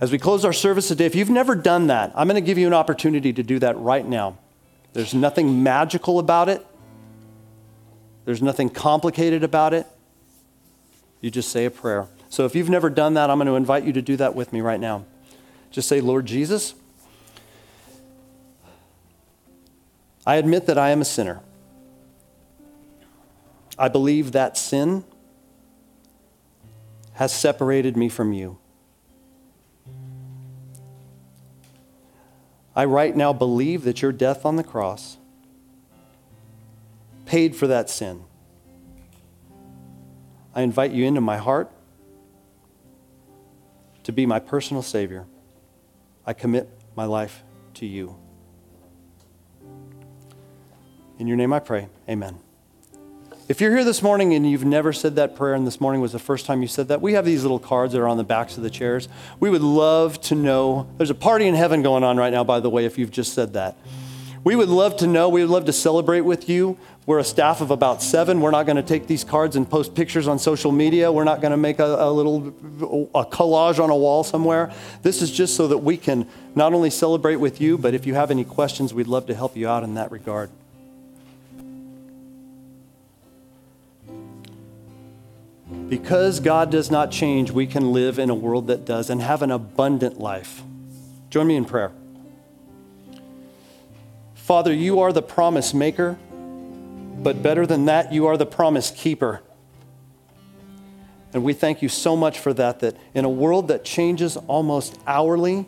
As 0.00 0.12
we 0.12 0.18
close 0.18 0.44
our 0.44 0.52
service 0.52 0.88
today, 0.88 1.06
if 1.06 1.14
you've 1.14 1.30
never 1.30 1.54
done 1.54 1.86
that, 1.86 2.12
I'm 2.14 2.28
going 2.28 2.42
to 2.42 2.46
give 2.46 2.58
you 2.58 2.66
an 2.66 2.74
opportunity 2.74 3.32
to 3.32 3.42
do 3.42 3.58
that 3.60 3.78
right 3.78 4.06
now. 4.06 4.38
There's 4.92 5.14
nothing 5.14 5.62
magical 5.62 6.18
about 6.18 6.48
it, 6.48 6.64
there's 8.24 8.42
nothing 8.42 8.68
complicated 8.68 9.42
about 9.42 9.72
it. 9.72 9.86
You 11.20 11.30
just 11.30 11.50
say 11.50 11.64
a 11.64 11.70
prayer. 11.70 12.08
So 12.28 12.44
if 12.44 12.54
you've 12.54 12.68
never 12.68 12.90
done 12.90 13.14
that, 13.14 13.30
I'm 13.30 13.38
going 13.38 13.46
to 13.46 13.56
invite 13.56 13.84
you 13.84 13.92
to 13.94 14.02
do 14.02 14.16
that 14.16 14.34
with 14.34 14.52
me 14.52 14.60
right 14.60 14.78
now. 14.78 15.06
Just 15.70 15.88
say, 15.88 16.00
Lord 16.00 16.26
Jesus, 16.26 16.74
I 20.26 20.36
admit 20.36 20.66
that 20.66 20.76
I 20.76 20.90
am 20.90 21.00
a 21.00 21.04
sinner. 21.04 21.40
I 23.78 23.88
believe 23.88 24.32
that 24.32 24.58
sin 24.58 25.04
has 27.14 27.32
separated 27.32 27.96
me 27.96 28.08
from 28.08 28.32
you. 28.32 28.58
I 32.76 32.84
right 32.84 33.16
now 33.16 33.32
believe 33.32 33.84
that 33.84 34.02
your 34.02 34.12
death 34.12 34.44
on 34.44 34.56
the 34.56 34.62
cross 34.62 35.16
paid 37.24 37.56
for 37.56 37.66
that 37.66 37.88
sin. 37.88 38.22
I 40.54 40.60
invite 40.60 40.92
you 40.92 41.06
into 41.06 41.22
my 41.22 41.38
heart 41.38 41.72
to 44.04 44.12
be 44.12 44.26
my 44.26 44.38
personal 44.38 44.82
Savior. 44.82 45.26
I 46.26 46.34
commit 46.34 46.68
my 46.94 47.06
life 47.06 47.42
to 47.74 47.86
you. 47.86 48.16
In 51.18 51.26
your 51.26 51.36
name 51.38 51.54
I 51.54 51.60
pray. 51.60 51.88
Amen. 52.08 52.45
If 53.48 53.60
you're 53.60 53.70
here 53.70 53.84
this 53.84 54.02
morning 54.02 54.34
and 54.34 54.50
you've 54.50 54.64
never 54.64 54.92
said 54.92 55.14
that 55.16 55.36
prayer 55.36 55.54
and 55.54 55.64
this 55.64 55.80
morning 55.80 56.00
was 56.00 56.10
the 56.10 56.18
first 56.18 56.46
time 56.46 56.62
you 56.62 56.68
said 56.68 56.88
that, 56.88 57.00
we 57.00 57.12
have 57.12 57.24
these 57.24 57.42
little 57.42 57.60
cards 57.60 57.92
that 57.92 58.00
are 58.00 58.08
on 58.08 58.16
the 58.16 58.24
backs 58.24 58.56
of 58.56 58.64
the 58.64 58.70
chairs. 58.70 59.08
We 59.38 59.50
would 59.50 59.62
love 59.62 60.20
to 60.22 60.34
know. 60.34 60.88
There's 60.96 61.10
a 61.10 61.14
party 61.14 61.46
in 61.46 61.54
heaven 61.54 61.80
going 61.80 62.02
on 62.02 62.16
right 62.16 62.32
now, 62.32 62.42
by 62.42 62.58
the 62.58 62.68
way, 62.68 62.86
if 62.86 62.98
you've 62.98 63.12
just 63.12 63.34
said 63.34 63.52
that. 63.52 63.76
We 64.42 64.56
would 64.56 64.68
love 64.68 64.96
to 64.96 65.06
know. 65.06 65.28
We 65.28 65.42
would 65.42 65.50
love 65.50 65.64
to 65.66 65.72
celebrate 65.72 66.22
with 66.22 66.48
you. 66.48 66.76
We're 67.06 67.20
a 67.20 67.24
staff 67.24 67.60
of 67.60 67.70
about 67.70 68.02
seven. 68.02 68.40
We're 68.40 68.50
not 68.50 68.66
going 68.66 68.76
to 68.78 68.82
take 68.82 69.06
these 69.06 69.22
cards 69.22 69.54
and 69.54 69.70
post 69.70 69.94
pictures 69.94 70.26
on 70.26 70.40
social 70.40 70.72
media. 70.72 71.12
We're 71.12 71.22
not 71.22 71.40
going 71.40 71.52
to 71.52 71.56
make 71.56 71.78
a, 71.78 71.84
a 71.84 72.10
little 72.10 72.48
a 73.14 73.24
collage 73.24 73.78
on 73.78 73.90
a 73.90 73.96
wall 73.96 74.24
somewhere. 74.24 74.72
This 75.02 75.22
is 75.22 75.30
just 75.30 75.54
so 75.54 75.68
that 75.68 75.78
we 75.78 75.96
can 75.96 76.28
not 76.56 76.74
only 76.74 76.90
celebrate 76.90 77.36
with 77.36 77.60
you, 77.60 77.78
but 77.78 77.94
if 77.94 78.06
you 78.06 78.14
have 78.14 78.32
any 78.32 78.44
questions, 78.44 78.92
we'd 78.92 79.06
love 79.06 79.26
to 79.26 79.36
help 79.36 79.56
you 79.56 79.68
out 79.68 79.84
in 79.84 79.94
that 79.94 80.10
regard. 80.10 80.50
Because 85.88 86.40
God 86.40 86.70
does 86.70 86.90
not 86.90 87.12
change, 87.12 87.52
we 87.52 87.66
can 87.66 87.92
live 87.92 88.18
in 88.18 88.28
a 88.28 88.34
world 88.34 88.66
that 88.66 88.84
does 88.84 89.08
and 89.08 89.22
have 89.22 89.42
an 89.42 89.52
abundant 89.52 90.18
life. 90.18 90.62
Join 91.30 91.46
me 91.46 91.54
in 91.54 91.64
prayer. 91.64 91.92
Father, 94.34 94.72
you 94.72 95.00
are 95.00 95.12
the 95.12 95.22
promise 95.22 95.72
maker, 95.74 96.18
but 97.18 97.42
better 97.42 97.66
than 97.66 97.84
that, 97.84 98.12
you 98.12 98.26
are 98.26 98.36
the 98.36 98.46
promise 98.46 98.90
keeper. 98.90 99.42
And 101.32 101.44
we 101.44 101.52
thank 101.52 101.82
you 101.82 101.88
so 101.88 102.16
much 102.16 102.38
for 102.38 102.52
that, 102.54 102.80
that 102.80 102.96
in 103.14 103.24
a 103.24 103.30
world 103.30 103.68
that 103.68 103.84
changes 103.84 104.36
almost 104.36 104.98
hourly, 105.06 105.66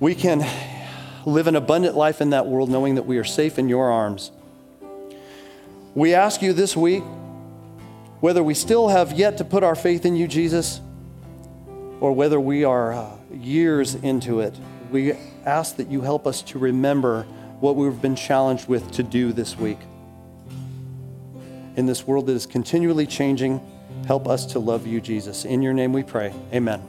we 0.00 0.14
can 0.14 0.46
live 1.26 1.46
an 1.46 1.56
abundant 1.56 1.96
life 1.96 2.20
in 2.20 2.30
that 2.30 2.46
world 2.46 2.70
knowing 2.70 2.94
that 2.94 3.04
we 3.04 3.18
are 3.18 3.24
safe 3.24 3.58
in 3.58 3.68
your 3.68 3.90
arms. 3.90 4.30
We 5.94 6.14
ask 6.14 6.42
you 6.42 6.52
this 6.52 6.76
week 6.76 7.02
whether 8.24 8.42
we 8.42 8.54
still 8.54 8.88
have 8.88 9.12
yet 9.12 9.36
to 9.36 9.44
put 9.44 9.62
our 9.62 9.74
faith 9.74 10.06
in 10.06 10.16
you, 10.16 10.26
Jesus, 10.26 10.80
or 12.00 12.10
whether 12.10 12.40
we 12.40 12.64
are 12.64 12.94
uh, 12.94 13.10
years 13.30 13.96
into 13.96 14.40
it, 14.40 14.54
we 14.90 15.12
ask 15.44 15.76
that 15.76 15.88
you 15.88 16.00
help 16.00 16.26
us 16.26 16.40
to 16.40 16.58
remember 16.58 17.24
what 17.60 17.76
we've 17.76 18.00
been 18.00 18.16
challenged 18.16 18.66
with 18.66 18.90
to 18.92 19.02
do 19.02 19.34
this 19.34 19.58
week. 19.58 19.76
In 21.76 21.84
this 21.84 22.06
world 22.06 22.24
that 22.28 22.32
is 22.32 22.46
continually 22.46 23.06
changing, 23.06 23.60
help 24.06 24.26
us 24.26 24.46
to 24.46 24.58
love 24.58 24.86
you, 24.86 25.02
Jesus. 25.02 25.44
In 25.44 25.60
your 25.60 25.74
name 25.74 25.92
we 25.92 26.02
pray. 26.02 26.32
Amen. 26.50 26.80